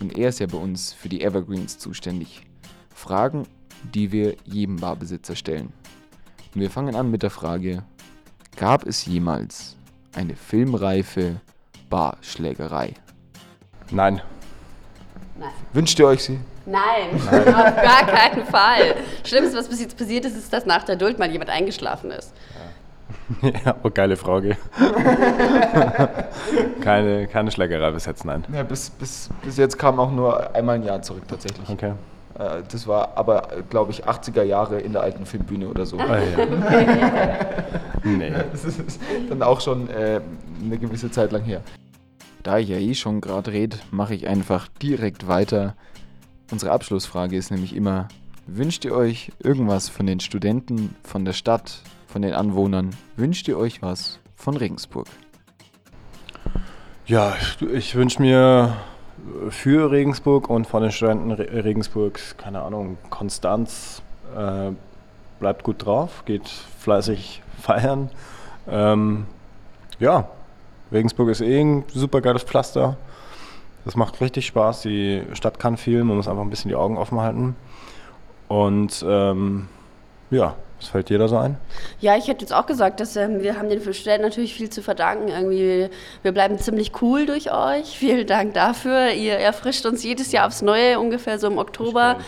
und 0.00 0.16
er 0.16 0.28
ist 0.28 0.38
ja 0.40 0.46
bei 0.46 0.58
uns 0.58 0.92
für 0.92 1.08
die 1.08 1.22
Evergreens 1.22 1.78
zuständig. 1.78 2.42
Fragen, 2.94 3.46
die 3.94 4.12
wir 4.12 4.36
jedem 4.44 4.76
Barbesitzer 4.76 5.36
stellen. 5.36 5.72
Und 6.54 6.60
wir 6.60 6.70
fangen 6.70 6.94
an 6.94 7.10
mit 7.10 7.22
der 7.22 7.30
Frage, 7.30 7.84
gab 8.56 8.86
es 8.86 9.06
jemals 9.06 9.76
eine 10.14 10.34
filmreife 10.34 11.40
Barschlägerei? 11.88 12.94
Nein. 13.90 14.20
Nein. 15.38 15.52
Wünscht 15.72 15.98
ihr 15.98 16.06
euch 16.06 16.24
sie? 16.24 16.40
Nein, 16.66 17.14
auf 17.26 17.30
gar 17.30 18.06
keinen 18.06 18.44
Fall. 18.44 18.96
Schlimmste, 19.24 19.56
was 19.56 19.68
bis 19.68 19.80
jetzt 19.80 19.96
passiert 19.96 20.24
ist, 20.24 20.36
ist, 20.36 20.52
dass 20.52 20.66
nach 20.66 20.84
der 20.84 20.96
Duld 20.96 21.18
mal 21.18 21.30
jemand 21.30 21.50
eingeschlafen 21.50 22.10
ist. 22.10 22.34
ja, 23.64 23.76
oh, 23.82 23.90
geile 23.90 24.16
Frage. 24.16 24.56
keine, 26.80 27.26
keine 27.26 27.50
Schlägerei 27.50 27.90
bis 27.90 28.06
jetzt, 28.06 28.24
nein. 28.24 28.44
Ja, 28.52 28.62
bis, 28.62 28.90
bis, 28.90 29.28
bis 29.42 29.56
jetzt 29.56 29.78
kam 29.78 30.00
auch 30.00 30.10
nur 30.10 30.54
einmal 30.54 30.76
ein 30.76 30.82
Jahr 30.82 31.02
zurück 31.02 31.24
tatsächlich. 31.28 31.68
Okay. 31.68 31.92
Äh, 32.38 32.62
Das 32.70 32.86
war 32.86 33.16
aber, 33.16 33.48
glaube 33.68 33.92
ich, 33.92 34.06
80er 34.06 34.42
Jahre 34.42 34.80
in 34.80 34.92
der 34.92 35.02
alten 35.02 35.26
Filmbühne 35.26 35.68
oder 35.68 35.84
so. 35.84 35.96
Oh, 35.96 36.00
ja. 36.00 36.46
nee. 38.04 38.32
Das 38.52 38.64
ist 38.64 39.00
dann 39.28 39.42
auch 39.42 39.60
schon 39.60 39.90
äh, 39.90 40.20
eine 40.62 40.78
gewisse 40.78 41.10
Zeit 41.10 41.32
lang 41.32 41.42
her. 41.42 41.60
Da 42.42 42.58
ich 42.58 42.68
ja 42.68 42.78
eh 42.78 42.94
schon 42.94 43.20
gerade 43.20 43.52
rede, 43.52 43.76
mache 43.90 44.14
ich 44.14 44.26
einfach 44.26 44.68
direkt 44.80 45.28
weiter. 45.28 45.74
Unsere 46.50 46.72
Abschlussfrage 46.72 47.36
ist 47.36 47.50
nämlich 47.50 47.76
immer, 47.76 48.08
wünscht 48.46 48.86
ihr 48.86 48.94
euch 48.94 49.32
irgendwas 49.42 49.90
von 49.90 50.06
den 50.06 50.20
Studenten, 50.20 50.96
von 51.02 51.26
der 51.26 51.34
Stadt, 51.34 51.82
von 52.18 52.22
den 52.22 52.34
Anwohnern? 52.34 52.90
Wünscht 53.14 53.46
ihr 53.46 53.56
euch 53.56 53.80
was 53.80 54.18
von 54.34 54.56
Regensburg? 54.56 55.06
Ja, 57.06 57.36
ich, 57.72 57.94
wünsche 57.94 58.20
mir 58.20 58.76
für 59.50 59.92
Regensburg 59.92 60.50
und 60.50 60.66
von 60.66 60.82
den 60.82 60.90
Studenten 60.90 61.30
Re 61.30 61.64
Regensburgs, 61.64 62.36
keine 62.36 62.62
Ahnung, 62.62 62.98
Konstanz, 63.08 64.02
äh, 64.36 64.72
bleibt 65.38 65.62
gut 65.62 65.86
drauf, 65.86 66.24
geht 66.24 66.48
fleißig 66.48 67.40
feiern. 67.62 68.10
Ähm, 68.68 69.26
ja, 70.00 70.28
Regensburg 70.90 71.28
ist 71.28 71.40
eh 71.40 71.60
ein 71.60 71.84
super 71.86 72.20
geiles 72.20 72.42
Pflaster. 72.42 72.96
Das 73.84 73.94
macht 73.94 74.20
richtig 74.20 74.44
Spaß. 74.48 74.82
Die 74.82 75.22
Stadt 75.34 75.60
kann 75.60 75.76
viel, 75.76 76.02
man 76.02 76.16
muss 76.16 76.26
einfach 76.26 76.42
ein 76.42 76.50
bisschen 76.50 76.70
die 76.70 76.74
Augen 76.74 76.98
offen 76.98 77.20
halten. 77.20 77.54
Und 78.48 79.04
ähm, 79.06 79.68
ja, 80.32 80.56
das 80.80 80.90
fällt 80.90 81.10
jeder 81.10 81.26
so 81.26 81.36
ein. 81.36 81.56
Ja, 82.00 82.16
ich 82.16 82.28
hätte 82.28 82.42
jetzt 82.42 82.52
auch 82.52 82.66
gesagt, 82.66 83.00
dass 83.00 83.16
ähm, 83.16 83.42
wir 83.42 83.58
haben 83.58 83.68
den 83.68 83.80
Studenten 83.80 84.22
natürlich 84.22 84.54
viel 84.54 84.70
zu 84.70 84.80
verdanken. 84.80 85.28
Irgendwie, 85.28 85.88
wir 86.22 86.32
bleiben 86.32 86.58
ziemlich 86.58 86.92
cool 87.02 87.26
durch 87.26 87.52
euch. 87.52 87.86
Vielen 87.98 88.26
Dank 88.26 88.54
dafür. 88.54 89.10
Ihr 89.10 89.34
erfrischt 89.34 89.86
uns 89.86 90.04
jedes 90.04 90.30
Jahr 90.30 90.46
aufs 90.46 90.62
Neue. 90.62 91.00
Ungefähr 91.00 91.40
so 91.40 91.48
im 91.48 91.58
Oktober 91.58 92.18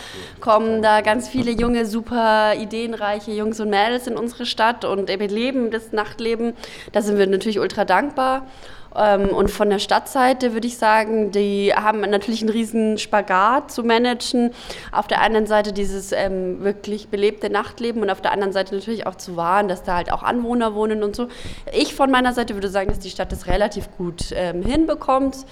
kommen 0.41 0.83
da 0.83 1.01
ganz 1.01 1.29
viele 1.29 1.53
junge, 1.53 1.87
super 1.87 2.55
ideenreiche 2.57 3.31
Jungs 3.31 3.61
und 3.61 3.71
Mädels 3.71 4.09
in 4.09 4.17
unsere 4.17 4.47
Stadt 4.47 4.85
und 4.85 5.11
eben 5.11 5.29
leben 5.29 5.71
das 5.71 5.93
Nachtleben. 5.93 6.55
Da 6.93 7.03
sind 7.03 7.19
wir 7.19 7.29
natürlich 7.29 7.61
ultra 7.61 7.85
dankbar. 7.85 8.47
Ähm, 8.97 9.29
und 9.29 9.51
von 9.51 9.71
der 9.71 9.79
Stadtseite 9.79 10.53
würde 10.53 10.67
ich 10.67 10.77
sagen, 10.77 11.31
die 11.31 11.73
haben 11.75 12.01
natürlich 12.01 12.43
einen 12.43 12.51
riesen 12.51 12.99
Spagat 12.99 13.71
zu 13.71 13.83
managen. 13.85 14.53
Auf 14.93 15.07
der 15.07 15.21
einen 15.21 15.47
Seite 15.47 15.73
dieses 15.73 16.13
ähm, 16.13 16.63
wirklich 16.63 17.09
belebte 17.09 17.51
Nachtleben 17.51 18.03
und 18.03 18.11
auf 18.11 18.21
der 18.21 18.33
anderen 18.33 18.53
Seite 18.53 18.75
natürlich 18.75 19.07
auch 19.07 19.15
zu 19.15 19.37
wahren, 19.37 19.69
dass 19.69 19.83
da 19.83 19.97
halt 19.97 20.13
auch 20.13 20.23
Anwohner 20.23 20.75
wohnen 20.75 21.03
und 21.03 21.15
so. 21.15 21.29
Ich 21.73 21.95
von 21.95 22.11
meiner 22.11 22.33
Seite 22.33 22.55
würde 22.55 22.69
sagen, 22.69 22.89
dass 22.89 22.99
die 22.99 23.11
Stadt 23.11 23.33
das 23.33 23.47
relativ 23.47 23.89
gut 23.97 24.33
ähm, 24.35 24.63
hinbekommt. 24.63 25.47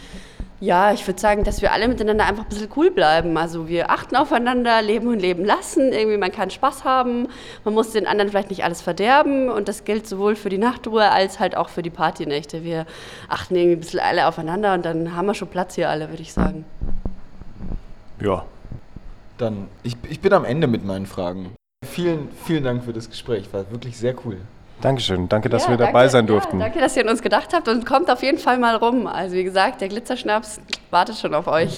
Ja, 0.61 0.93
ich 0.93 1.07
würde 1.07 1.21
sagen, 1.21 1.45
dass 1.45 1.63
wir 1.63 1.71
alle 1.73 1.87
miteinander 1.87 2.27
einfach 2.27 2.43
ein 2.43 2.49
bisschen 2.49 2.69
cool 2.75 2.91
bleiben. 2.91 3.37
Also 3.37 3.69
wir 3.69 3.91
achten 3.91 4.17
aufeinander, 4.17 4.83
leben 4.83 5.07
und 5.07 5.21
leben 5.21 5.45
lassen. 5.45 5.93
Irgendwie, 5.93 6.17
man 6.17 6.33
kann 6.33 6.51
Spaß 6.51 6.83
haben. 6.85 7.29
Man 7.65 7.75
muss 7.75 7.93
den 7.93 8.09
anderen 8.09 8.31
vielleicht 8.31 8.51
nicht 8.51 8.65
alles 8.65 8.83
verderben. 8.83 9.51
Und 9.51 9.69
das 9.69 9.85
gilt 9.85 10.09
sowohl 10.09 10.35
für 10.35 10.49
die 10.49 10.59
Nachtruhe 10.59 11.11
als 11.11 11.39
halt 11.39 11.57
auch 11.57 11.69
für 11.69 11.83
die 11.83 11.91
Partynächte. 11.91 12.65
Wir 12.65 12.87
achten 13.29 13.55
irgendwie 13.55 13.77
ein 13.77 13.81
bisschen 13.81 14.01
alle 14.01 14.27
aufeinander 14.27 14.75
und 14.75 14.85
dann 14.85 15.15
haben 15.15 15.27
wir 15.27 15.35
schon 15.35 15.49
Platz 15.49 15.77
hier 15.77 15.89
alle, 15.91 16.09
würde 16.11 16.23
ich 16.23 16.33
sagen. 16.33 16.65
Ja, 18.21 18.45
Dann, 19.37 19.69
ich, 19.85 19.97
ich 20.11 20.21
bin 20.21 20.33
am 20.33 20.45
Ende 20.45 20.67
mit 20.67 20.85
meinen 20.85 21.07
Fragen. 21.07 21.55
Vielen, 21.87 22.29
vielen 22.45 22.65
Dank 22.65 22.83
für 22.83 22.93
das 22.93 23.09
Gespräch. 23.09 23.53
War 23.53 23.71
wirklich 23.71 23.97
sehr 23.97 24.15
cool. 24.25 24.39
Dankeschön. 24.81 25.29
Danke, 25.29 25.49
dass 25.49 25.65
Ja, 25.65 25.71
wir 25.71 25.77
dabei 25.77 25.93
danke, 25.93 26.11
sein 26.11 26.27
durften. 26.27 26.59
Ja, 26.61 26.67
danke, 26.67 26.79
dass 26.81 26.97
ihr 26.97 27.03
an 27.03 27.09
uns 27.09 27.21
gedacht 27.21 27.53
habt 27.53 27.69
und 27.69 27.85
kommt 27.85 28.11
auf 28.11 28.23
jeden 28.23 28.39
Fall 28.39 28.59
mal 28.59 28.77
rum. 28.77 29.07
Also 29.07 29.35
wie 29.35 29.45
gesagt, 29.45 29.81
der 29.81 29.89
Glitterschnaps 29.89 30.61
wartet 30.91 31.17
schon 31.19 31.35
auf 31.35 31.49
euch. 31.49 31.77